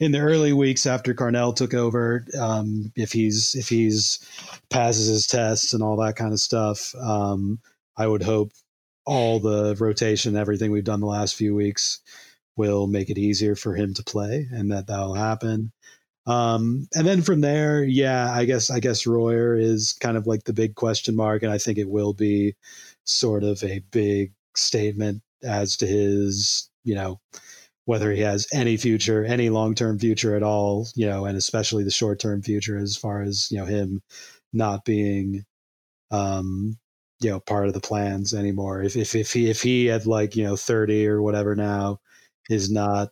[0.00, 2.26] in the early weeks after Carnell took over.
[2.38, 4.18] Um, if he's if he's
[4.68, 7.60] passes his tests and all that kind of stuff, um,
[7.96, 8.50] I would hope
[9.06, 12.00] all the rotation, everything we've done the last few weeks,
[12.56, 15.70] will make it easier for him to play, and that that'll happen.
[16.26, 20.44] Um, and then from there, yeah, I guess I guess Royer is kind of like
[20.44, 22.56] the big question mark, and I think it will be
[23.04, 27.20] sort of a big statement as to his, you know,
[27.86, 31.84] whether he has any future, any long term future at all, you know, and especially
[31.84, 34.02] the short term future as far as, you know, him
[34.52, 35.44] not being
[36.10, 36.78] um,
[37.20, 38.82] you know, part of the plans anymore.
[38.82, 42.00] If if if he if he had like, you know, 30 or whatever now
[42.50, 43.10] is not,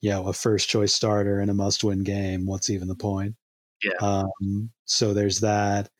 [0.00, 3.36] you know, a first choice starter in a must win game, what's even the point?
[3.84, 3.92] Yeah.
[4.00, 5.90] Um, so there's that.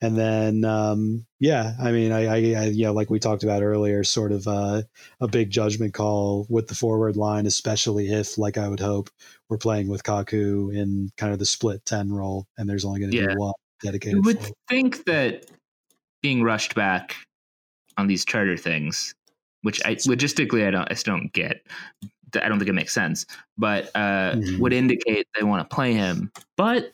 [0.00, 3.62] And then, um, yeah, I mean, I, I, I, you know, like we talked about
[3.62, 4.82] earlier, sort of uh,
[5.20, 9.08] a big judgment call with the forward line, especially if, like I would hope,
[9.48, 13.12] we're playing with Kaku in kind of the split 10 role and there's only going
[13.12, 13.28] to Yeah.
[13.28, 14.54] be one dedicated You would forward.
[14.68, 15.46] think that
[16.22, 17.16] being rushed back
[17.96, 19.14] on these charter things,
[19.62, 21.62] which I logistically I don't I still don't get.
[22.34, 23.24] I don't think it makes sense,
[23.56, 24.58] but uh, Mhm.
[24.58, 26.32] would indicate they want to play him.
[26.56, 26.90] But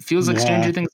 [0.00, 0.42] feels like Yeah.
[0.42, 0.90] stranger things.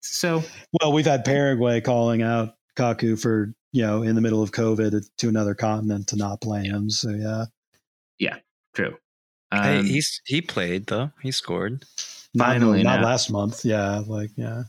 [0.00, 0.42] So
[0.80, 5.04] Well, we've had Paraguay calling out Kaku for, you know, in the middle of COVID
[5.18, 6.90] to another continent to not play him.
[6.90, 7.44] So, yeah.
[8.18, 8.36] Yeah,
[8.74, 8.96] true.
[9.52, 11.10] hey, Um, he's he played though.
[11.22, 11.84] He scored.
[12.36, 13.06] Finally not now.
[13.06, 13.64] last month.
[13.64, 14.02] Yeah.
[14.06, 14.64] Like, yeah.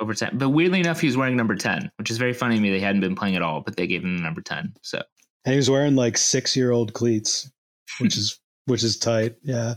[0.00, 0.38] over 10.
[0.38, 2.70] But weirdly enough, he was wearing number 10, which is very funny to me.
[2.70, 4.74] They hadn't been playing at all, but they gave him the number 10.
[4.82, 5.02] So,
[5.44, 7.50] And he was wearing like six year old cleats,
[7.98, 9.36] which is, which is tight.
[9.42, 9.74] Yeah.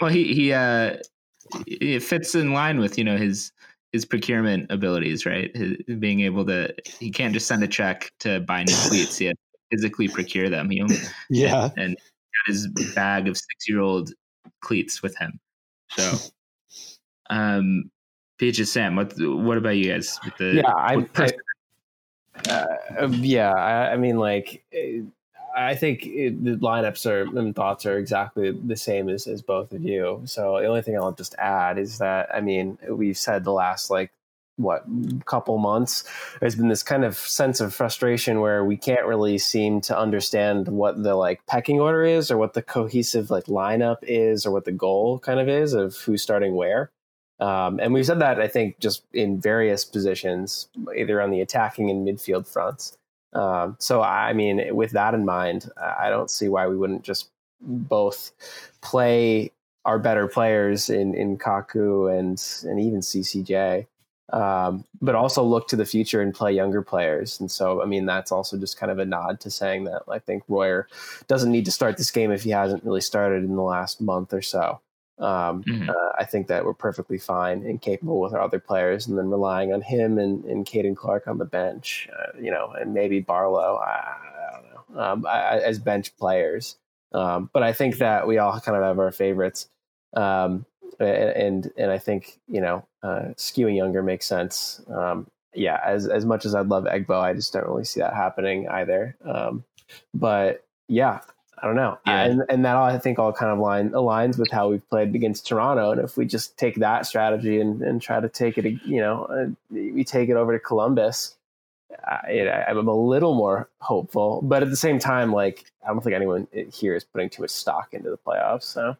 [0.00, 0.96] well, he, he, uh,
[1.66, 3.52] it fits in line with, you know, his,
[3.94, 5.56] his procurement abilities, right?
[5.56, 9.16] His, being able to, he can't just send a check to buy new cleats.
[9.18, 10.68] He has to physically procure them.
[10.68, 10.96] He only,
[11.30, 11.70] Yeah.
[11.76, 12.66] and got his
[12.96, 14.10] bag of six year old
[14.62, 15.38] cleats with him.
[15.90, 16.16] So,
[17.30, 17.84] um,
[18.38, 20.18] Peaches Sam, what, what about you guys?
[20.24, 21.32] With the, yeah, I, what pers-
[22.50, 22.66] uh,
[23.10, 25.02] yeah, I, I mean, like, eh,
[25.54, 29.72] I think it, the lineups are and thoughts are exactly the same as, as both
[29.72, 30.22] of you.
[30.24, 33.90] So the only thing I'll just add is that I mean, we've said the last
[33.90, 34.10] like
[34.56, 34.84] what
[35.24, 36.04] couple months
[36.38, 40.68] there's been this kind of sense of frustration where we can't really seem to understand
[40.68, 44.64] what the like pecking order is or what the cohesive like lineup is or what
[44.64, 46.92] the goal kind of is of who's starting where
[47.40, 51.90] um, and we've said that I think just in various positions, either on the attacking
[51.90, 52.96] and midfield fronts.
[53.34, 57.30] Um, so I mean, with that in mind, I don't see why we wouldn't just
[57.60, 58.32] both
[58.80, 59.50] play
[59.84, 63.86] our better players in in Kaku and and even CCJ,
[64.32, 67.40] um, but also look to the future and play younger players.
[67.40, 70.18] And so I mean, that's also just kind of a nod to saying that I
[70.18, 70.88] think Royer
[71.26, 74.32] doesn't need to start this game if he hasn't really started in the last month
[74.32, 74.80] or so.
[75.18, 75.88] Um, Mhm.
[75.88, 79.30] uh, I think that we're perfectly fine and capable with our other players, and then
[79.30, 83.20] relying on him and, and Caden Clark on the bench, uh, you know, and maybe
[83.20, 83.76] Barlow.
[83.76, 86.76] I, I don't know um, I, I- as bench players.
[87.12, 89.68] Um, but I think that we all kind of have our favorites,
[90.14, 90.66] um,
[90.98, 94.80] and, and and I think you know uh, skewing younger makes sense.
[94.88, 98.14] Um, yeah, as as much as I'd love Egbo, I just don't really see that
[98.14, 99.16] happening either.
[99.24, 99.62] Um,
[100.12, 101.20] but yeah,
[101.64, 101.98] I don't know.
[102.06, 102.24] Yeah.
[102.24, 105.14] And, and that all, I think all kind of line aligns with how we've played
[105.14, 105.92] against Toronto.
[105.92, 109.24] And if we just take that strategy and, and try to take it, you know,
[109.24, 111.36] uh, we take it over to Columbus,
[112.06, 114.42] I, I'm a little more hopeful.
[114.42, 117.50] But at the same time, like, I don't think anyone here is putting too much
[117.52, 118.64] stock into the playoffs.
[118.64, 118.96] So,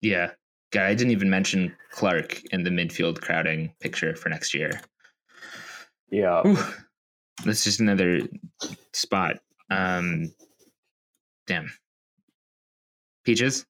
[0.00, 0.32] Yeah.
[0.72, 4.80] God, I didn't even mention Clark in the midfield crowding picture for next year.
[6.10, 6.42] yeah.
[6.42, 6.58] Whew.
[7.44, 8.22] That's just another
[8.92, 9.38] spot.
[9.70, 10.32] Um,
[11.50, 11.72] damn.
[13.24, 13.66] Peaches?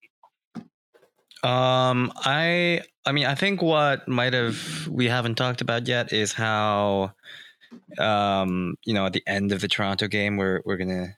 [1.42, 6.34] Um, I I mean, I think what might have we haven't talked about yet is
[6.34, 7.12] how,
[7.98, 11.16] um, you know, at the end of the Toronto game, we're we're gonna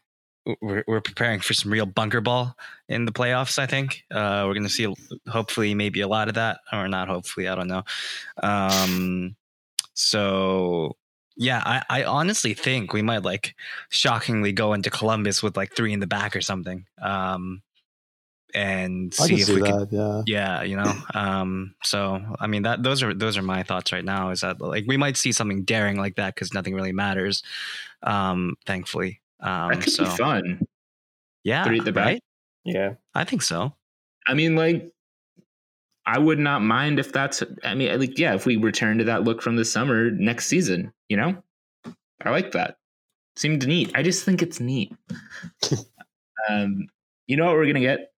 [0.61, 2.55] we're we're preparing for some real bunker ball
[2.89, 3.59] in the playoffs.
[3.59, 4.87] I think uh, we're gonna see
[5.29, 7.09] hopefully maybe a lot of that, or not.
[7.09, 7.83] Hopefully, I don't know.
[8.41, 9.35] Um,
[9.95, 10.97] so
[11.37, 13.55] yeah, I, I honestly think we might like
[13.91, 16.87] shockingly go into Columbus with like three in the back or something.
[17.01, 17.63] Um,
[18.55, 19.89] and see if see we can that.
[19.91, 20.23] Yeah.
[20.27, 24.05] yeah you know um so i mean that those are those are my thoughts right
[24.05, 27.43] now is that like we might see something daring like that because nothing really matters
[28.03, 30.61] um thankfully um That could so be fun.
[31.45, 32.05] yeah Three at the back.
[32.05, 32.23] right
[32.65, 32.95] Yeah.
[33.15, 33.75] i think so
[34.29, 34.93] I mean, like,
[36.07, 39.25] I would not mind if that's, I mean, like, yeah, if we return to that
[39.25, 41.43] look from the summer next season, you know?
[42.25, 42.77] I like that.
[43.37, 43.93] Seemed neat.
[43.95, 44.93] I just think it's neat.
[46.49, 46.87] um,
[47.27, 48.13] you know what we're gonna get?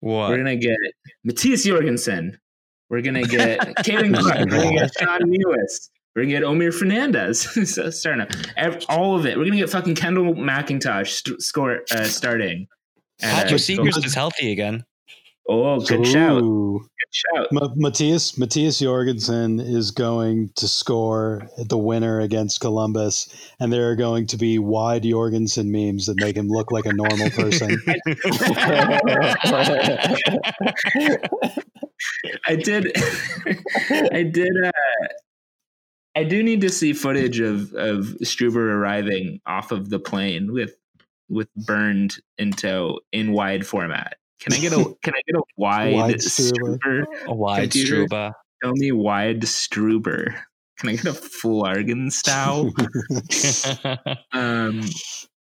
[0.00, 0.30] What?
[0.30, 0.76] We're gonna get
[1.24, 2.38] Matthias Jorgensen.
[2.90, 4.50] We're gonna get Caden Clark.
[4.50, 5.90] We're gonna get Sean Lewis.
[6.14, 7.72] We're gonna get Omir Fernandez.
[7.74, 8.74] so starting up.
[8.88, 9.38] All of it.
[9.38, 12.66] We're gonna get fucking Kendall McIntosh st- score uh, starting.
[13.22, 14.84] And, uh, Patrick Seagrist is healthy again.
[15.46, 16.42] Oh, good shout!
[16.42, 16.80] Ooh.
[16.80, 17.52] Good shout!
[17.52, 23.28] Ma- Matthias Matthias Jorgensen is going to score the winner against Columbus,
[23.60, 26.92] and there are going to be wide Jorgensen memes that make him look like a
[26.92, 27.78] normal person.
[32.46, 32.92] I did.
[34.12, 34.52] I did.
[34.64, 34.70] Uh,
[36.16, 40.76] I do need to see footage of of Struber arriving off of the plane with
[41.28, 44.16] with burned into in wide format.
[44.40, 46.78] Can I get a Can I get a wide, Wide Struber.
[46.78, 47.04] Struber?
[47.26, 48.06] A wide Computer.
[48.06, 48.32] Struba.
[48.62, 50.34] Tell me wide Struber.
[50.78, 52.72] Can I get a Flargen style?
[54.32, 54.80] um.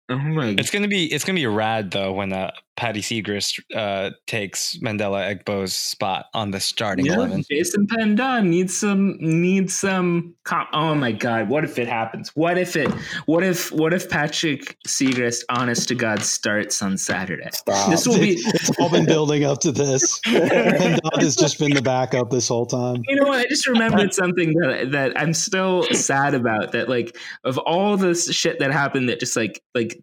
[0.07, 0.55] Oh my.
[0.57, 5.33] It's gonna be it's gonna be rad though when uh, Patty Seagrist uh, takes Mandela
[5.33, 7.43] Egbo's spot on the starting Yeah, eleven.
[7.49, 10.35] Jason Pendant needs some needs some.
[10.43, 11.47] Com- oh my god!
[11.47, 12.31] What if it happens?
[12.35, 12.91] What if it?
[13.27, 13.71] What if?
[13.71, 17.49] What if Patrick Seagrist, honest to God, starts on Saturday?
[17.53, 17.89] Stop.
[17.89, 18.31] This will be.
[18.37, 20.19] it's all been building up to this.
[20.25, 23.03] And Dodd has just been the backup this whole time.
[23.07, 23.39] You know what?
[23.39, 26.73] I just remembered something that that I'm still sad about.
[26.73, 29.97] That like of all this shit that happened, that just like like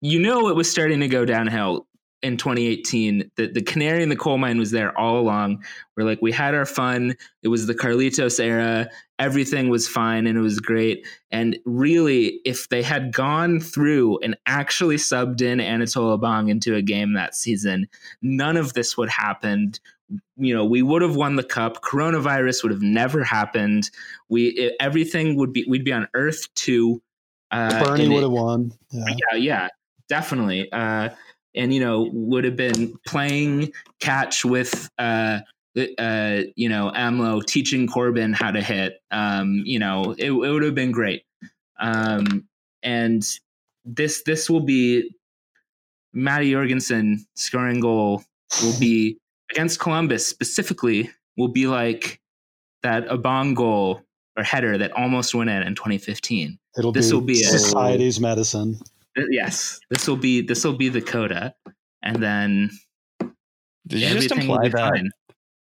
[0.00, 1.88] you know it was starting to go downhill
[2.24, 3.30] in 2018.
[3.36, 5.62] The the canary in the coal mine was there all along.
[5.96, 7.14] We're like we had our fun.
[7.42, 8.88] It was the Carlitos era.
[9.18, 11.06] Everything was fine and it was great.
[11.30, 16.82] And really, if they had gone through and actually subbed in Anatole Abang into a
[16.82, 17.86] game that season,
[18.22, 19.80] none of this would have happened
[20.36, 23.90] you know we would have won the cup coronavirus would have never happened
[24.28, 27.00] we it, everything would be we'd be on earth 2
[27.50, 28.70] uh Bernie would have won.
[28.90, 29.04] Yeah.
[29.08, 29.68] yeah yeah
[30.08, 31.08] definitely uh
[31.54, 35.40] and you know would have been playing catch with uh
[35.98, 40.62] uh you know amlo teaching Corbyn how to hit um you know it, it would
[40.62, 41.24] have been great
[41.80, 42.44] um
[42.82, 43.22] and
[43.84, 45.10] this this will be
[46.12, 48.22] Matty Jorgensen scoring goal
[48.62, 49.18] will be
[49.50, 52.20] against Columbus specifically will be like
[52.84, 54.00] that Abang goal
[54.36, 56.58] or header that almost went in in 2015.
[56.78, 58.78] It'll This be will be a- society's medicine.
[59.16, 61.54] Th- Yes, this will be this will be the coda,
[62.02, 62.70] and then
[63.86, 64.72] Did you just imply that?
[64.72, 65.10] fine.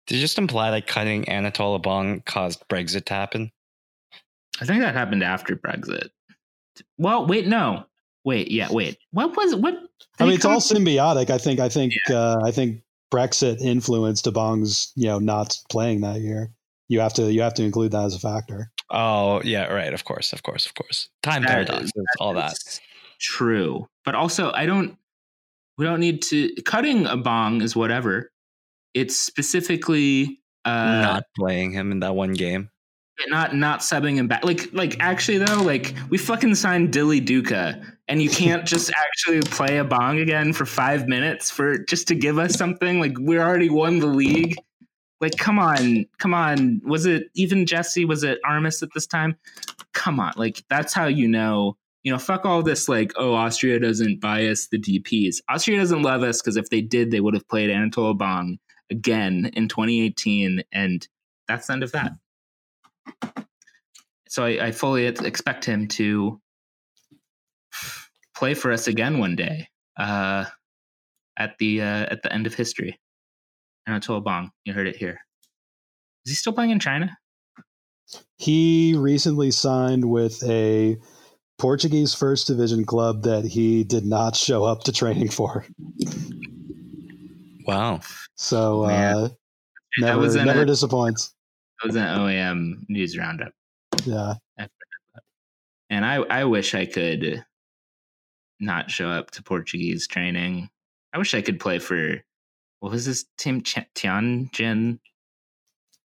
[0.07, 3.51] Did you just imply that cutting Anatole Abang caused Brexit to happen?
[4.61, 6.09] I think that happened after Brexit.
[6.97, 7.85] Well, wait, no,
[8.23, 8.97] wait, yeah, wait.
[9.11, 9.75] What was what?
[10.19, 11.29] I mean, it's all symbiotic.
[11.29, 11.59] I think.
[11.59, 11.93] I think.
[12.09, 12.81] Uh, I think
[13.13, 16.51] Brexit influenced Abang's, you know, not playing that year.
[16.87, 17.31] You have to.
[17.31, 18.71] You have to include that as a factor.
[18.89, 19.93] Oh yeah, right.
[19.93, 21.09] Of course, of course, of course.
[21.21, 22.47] Time That- paradoxes, all that.
[22.47, 22.79] That's
[23.19, 24.97] True, but also I don't.
[25.77, 28.31] We don't need to cutting Abang is whatever.
[28.93, 32.69] It's specifically uh, Not playing him in that one game.
[33.27, 34.43] not not subbing him back.
[34.43, 39.41] Like like actually though, like we fucking signed Dilly Duka, and you can't just actually
[39.41, 42.99] play Abang again for five minutes for just to give us something.
[42.99, 44.55] Like we already won the league.
[45.21, 46.81] Like come on, come on.
[46.85, 48.05] Was it even Jesse?
[48.05, 49.35] Was it Armas at this time?
[49.93, 51.77] Come on, like that's how you know.
[52.07, 52.87] You know, fuck all this.
[52.87, 55.41] Like, oh, Austria doesn't bias the DPS.
[55.49, 58.59] Austria doesn't love us because if they did, they would have played Anatole Abang
[58.89, 61.05] again in 2018, and
[61.47, 62.13] that's the end of that
[64.29, 66.39] so I, I fully expect him to
[68.35, 69.67] play for us again one day
[69.97, 70.45] uh,
[71.37, 72.99] at the uh, at the end of history.
[73.87, 75.19] Anatole Abang, you heard it here.
[76.25, 77.17] Is he still playing in China?
[78.37, 80.97] He recently signed with a
[81.57, 85.65] Portuguese first division club that he did not show up to training for.
[87.65, 87.99] Wow.
[88.35, 89.15] So Man.
[89.15, 89.35] uh, That
[89.99, 91.33] never was in never a- disappoints.
[91.81, 93.51] That was an OAM news roundup,
[94.05, 94.35] Yeah.
[95.89, 97.43] and I I wish I could
[98.59, 100.69] not show up to Portuguese training.
[101.13, 102.23] I wish I could play for
[102.79, 104.99] what was this team Ch- Tianjin.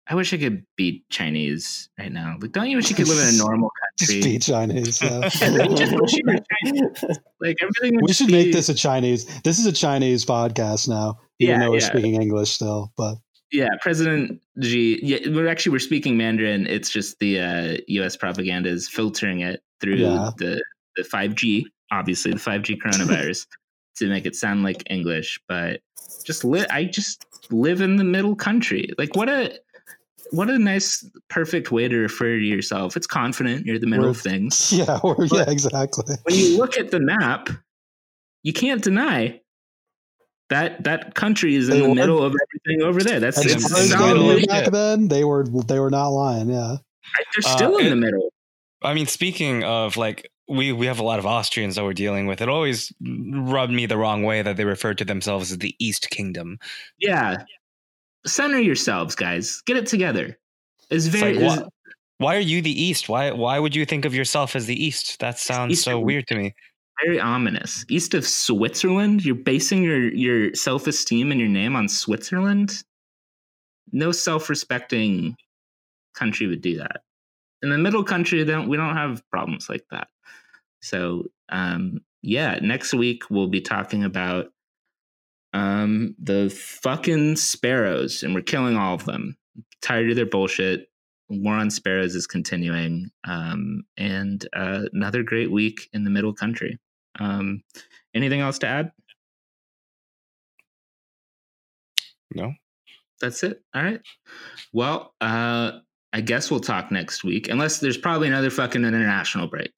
[0.09, 2.37] I wish I could beat Chinese right now.
[2.41, 4.21] Like, don't you wish you could live in a normal country?
[4.21, 5.01] Speak Chinese.
[5.01, 5.29] Yeah.
[5.29, 7.19] Just were Chinese.
[7.41, 8.01] Like everything.
[8.03, 9.27] We should be- make this a Chinese.
[9.43, 11.87] This is a Chinese podcast now, even Yeah, though we're yeah.
[11.87, 12.93] speaking English still.
[12.97, 13.17] But
[13.53, 14.99] Yeah, President Xi.
[15.05, 16.67] Yeah, we're actually we're speaking Mandarin.
[16.67, 18.17] It's just the uh, U.S.
[18.17, 20.31] propaganda is filtering it through Yeah.
[20.37, 20.63] the
[20.97, 23.47] the five G, obviously the five G coronavirus,
[23.99, 25.41] to make it sound like English.
[25.49, 25.81] But
[26.25, 28.91] just li- I just live in the middle country.
[28.99, 29.59] Like what a
[30.33, 32.97] what a nice, perfect way to refer to yourself.
[32.97, 33.65] It's confident.
[33.67, 34.73] You're the middle We're- of things.
[34.77, 36.17] Yeah, or, yeah, exactly.
[36.25, 37.49] When you look at the map,
[38.43, 39.41] you can't deny
[40.51, 43.21] that that country is in They the were- middle of everything over there.
[43.21, 46.51] That's As It's far solidly- back then, they were they were not lying.
[46.51, 46.77] Yeah,
[47.17, 48.33] they're Uh, still in it- the middle.
[48.83, 52.27] I mean, speaking of like, we we have a lot of Austrians that we're dealing
[52.27, 52.41] with.
[52.43, 56.11] It always rubbed me the wrong way that they referred to themselves as the East
[56.11, 56.59] Kingdom.
[56.99, 57.45] Yeah.
[58.27, 59.63] Center yourselves, guys.
[59.67, 60.39] Get it together.
[60.91, 61.69] It's It's very like, it's- why,
[62.19, 63.09] why are you the East?
[63.09, 65.19] Why why would you think of yourself as the East?
[65.21, 66.03] That sounds so Eastern.
[66.03, 66.55] weird to me.
[67.05, 67.85] very ominous.
[67.89, 72.85] East of Switzerland, you're basing your your self esteem and your name on Switzerland.
[73.91, 75.37] No self respecting
[76.15, 77.03] country would do that.
[77.63, 80.07] In the middle country, don't we don't have problems like that.
[80.81, 84.53] So um, yeah, next week we'll be talking about
[85.53, 89.37] um, the fucking sparrows, and we're killing all of them.
[89.81, 90.89] Tired of their bullshit.
[91.29, 96.79] War on sparrows is continuing, um, and uh, another great week in the middle country.
[97.19, 97.63] Um,
[98.15, 98.93] anything else to add?
[102.35, 102.53] No.
[103.21, 103.63] That's it.
[103.75, 104.01] All right.
[104.73, 105.79] Well, uh,
[106.13, 109.73] I guess we'll talk next week, unless there's probably another fucking international break.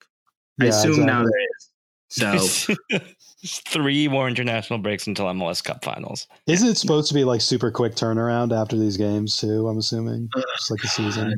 [0.59, 1.69] I Yeah, assume now there is.
[2.09, 2.75] So
[3.45, 6.27] three more international breaks until MLS Cup finals.
[6.47, 9.67] isn't it supposed to be like super quick turnaround after these games too?
[9.67, 11.29] I'm assuming, Ugh, just like the season.
[11.29, 11.35] Yeah,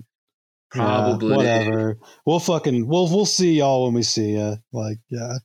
[0.71, 1.97] probably whatever.
[2.25, 4.57] We'll fucking we'll we'll see y'all when we see you.
[4.71, 5.37] Like yeah,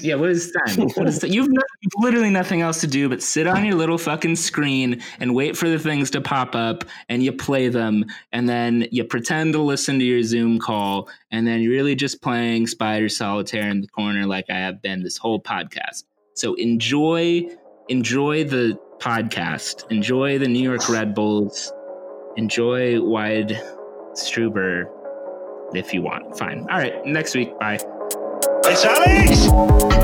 [0.00, 0.88] Yeah, what is time?
[0.94, 3.98] What is You've, no, you've literally nothing else to do but sit on your little
[3.98, 8.48] fucking screen and wait for the things to pop up, and you play them, and
[8.48, 12.66] then you pretend to listen to your Zoom call, and then you're really just playing
[12.66, 16.04] Spider Solitaire in the corner, like I have been this whole podcast.
[16.32, 17.46] So enjoy,
[17.88, 21.70] enjoy the podcast, enjoy the New York Red Bulls,
[22.36, 23.60] enjoy Wide
[24.14, 24.86] Struber
[25.74, 26.38] if you want.
[26.38, 26.60] Fine.
[26.70, 27.50] All right, next week.
[27.58, 27.78] Bye.
[28.66, 30.03] ¡Ahí sales!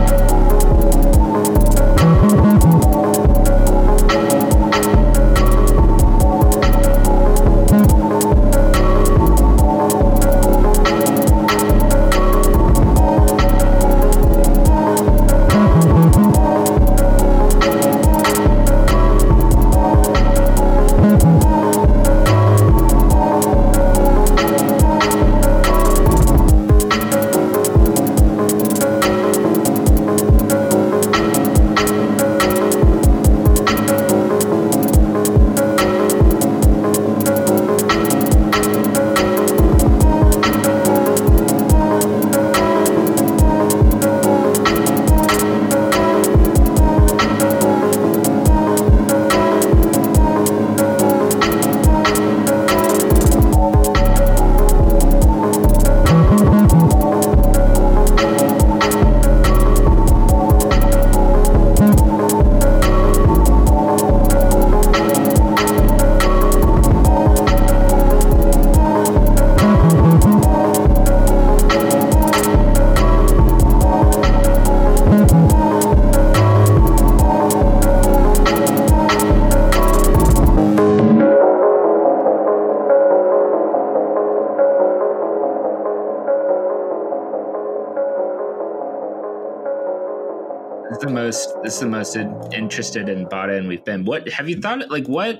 [92.80, 94.04] In- interested and bought in we've been.
[94.04, 95.38] What have you thought like what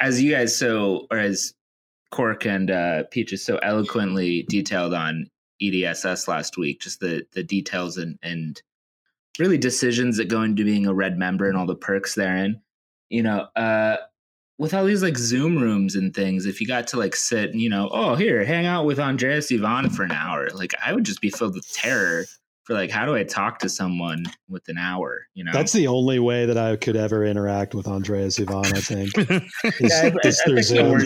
[0.00, 1.54] as you guys so or as
[2.10, 5.26] Cork and uh Peaches so eloquently detailed on
[5.62, 8.60] EDSS last week, just the the details and and
[9.38, 12.60] really decisions that go into being a red member and all the perks therein.
[13.08, 13.96] You know, uh
[14.58, 17.60] with all these like Zoom rooms and things, if you got to like sit and
[17.60, 21.04] you know, oh here, hang out with Andreas Ivan for an hour, like I would
[21.04, 22.26] just be filled with terror
[22.64, 25.13] for like how do I talk to someone with an hour?
[25.44, 28.64] You know, that's the only way that I could ever interact with Andreas Ivan.
[28.64, 29.30] I think is,
[29.80, 31.00] yeah, I- I is through Zoom.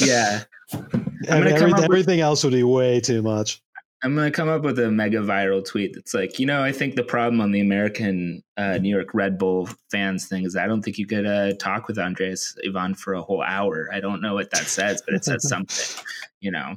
[0.00, 3.60] yeah, I gonna mean, come every- up with- everything else would be way too much.
[4.04, 6.96] I'm gonna come up with a mega viral tweet that's like, you know, I think
[6.96, 10.82] the problem on the American uh, New York Red Bull fans thing is I don't
[10.82, 13.88] think you could uh, talk with Andreas Ivan for a whole hour.
[13.92, 16.02] I don't know what that says, but it says something,
[16.40, 16.74] you know.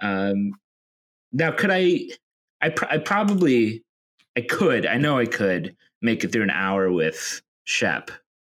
[0.00, 0.52] Um,
[1.32, 2.08] now, could I?
[2.62, 3.84] I, pr- I probably,
[4.36, 4.86] I could.
[4.86, 8.10] I know I could make it through an hour with Shep,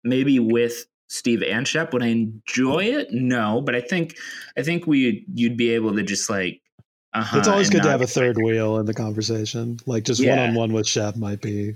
[0.04, 1.94] maybe with Steve and Shep.
[1.94, 3.12] Would I enjoy it?
[3.12, 4.16] No, but I think,
[4.58, 6.62] I think we you'd be able to just like.
[7.14, 9.78] Uh-huh, it's always good to have a third wheel in the conversation.
[9.88, 11.76] Like just one on one with Shep might be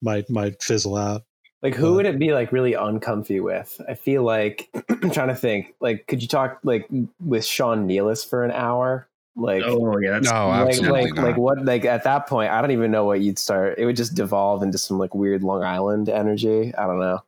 [0.00, 1.24] might might fizzle out.
[1.62, 3.78] Like who But- would it be like really uncomfy with?
[3.86, 5.74] I feel like I'm trying to think.
[5.80, 6.88] Like, could you talk like
[7.20, 9.08] with Sean Nealis for an hour?
[9.34, 11.24] Like, Oh yeah, that's No, like, absolutely like, not.
[11.24, 11.64] like what?
[11.64, 13.78] Like at that point, I don't even know what you'd start.
[13.78, 16.74] It would just devolve into some like weird Long Island energy.
[16.74, 17.20] I don't know.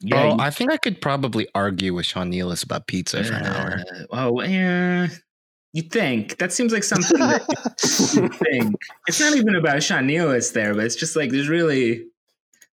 [0.00, 0.22] yeah.
[0.22, 3.44] oh, you- I think I could probably argue with Sean Nealis about pizza for an
[3.46, 3.80] hour.
[3.90, 5.08] Uh, oh yeah.
[5.74, 7.42] You think that seems like something that
[8.14, 8.74] you think.
[9.06, 12.06] It's not even about Sean Nealis there, but it's just like there's really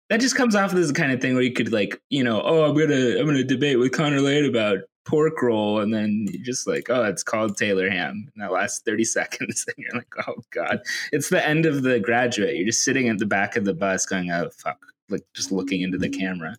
[0.09, 2.41] that just comes off as the kind of thing where you could like, you know,
[2.43, 6.43] oh, I'm gonna I'm gonna debate with Connor Lade about pork roll, and then you're
[6.43, 10.13] just like, oh, it's called Taylor ham in that lasts 30 seconds, and you're like,
[10.27, 10.79] oh god,
[11.11, 12.55] it's the end of the graduate.
[12.55, 14.79] You're just sitting at the back of the bus, going, oh fuck,
[15.09, 16.55] like just looking into the camera.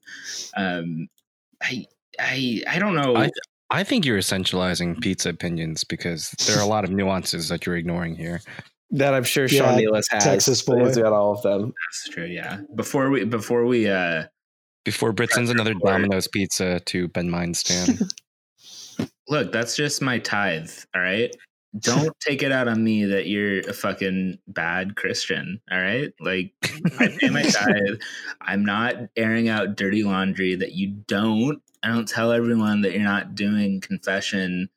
[0.57, 1.09] Um,
[1.63, 1.87] I
[2.19, 3.17] I I don't know.
[3.17, 3.31] I-
[3.75, 7.77] I think you're essentializing pizza opinions because there are a lot of nuances that you're
[7.79, 8.43] ignoring here.
[8.91, 10.23] That I'm sure Yeah, Sean Nealis has.
[10.25, 10.85] Texas boy.
[10.85, 11.73] He's got all of them.
[11.89, 12.27] That's true.
[12.27, 12.61] Yeah.
[12.75, 14.25] Before we before we uh
[14.85, 17.99] Before Brit sends another Domino's pizza to Ben Mine's stand.
[19.33, 20.71] look, that's just my tithe.
[20.95, 21.35] All right.
[21.81, 25.59] Don't take it out on me that you're a fucking bad Christian.
[25.71, 26.13] All right.
[26.21, 26.53] Like
[27.01, 27.99] I pay my tithe.
[28.43, 31.63] I'm not airing out dirty laundry that you don't.
[31.83, 34.69] I don't tell everyone that you're not doing confession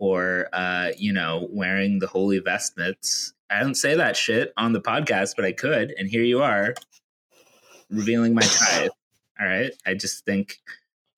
[0.00, 3.32] or uh, you know, wearing the holy vestments.
[3.48, 6.74] I don't say that shit on the podcast, but I could, and here you are
[7.90, 8.90] revealing my tithe.
[9.40, 9.70] All right.
[9.86, 10.56] I just think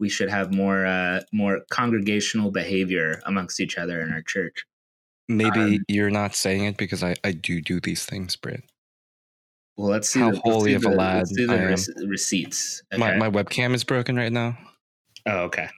[0.03, 4.65] we should have more uh more congregational behavior amongst each other in our church.
[5.29, 8.65] Maybe Um, you're not saying it because I, I do do these things, Brit.
[9.77, 11.69] Well, let's see How the, holy of a the- lad Let's see the I am.
[11.69, 12.83] rec- receipts.
[12.93, 12.99] Okay.
[13.01, 14.59] My, my webcam is broken right now.
[15.27, 15.69] oh, okay.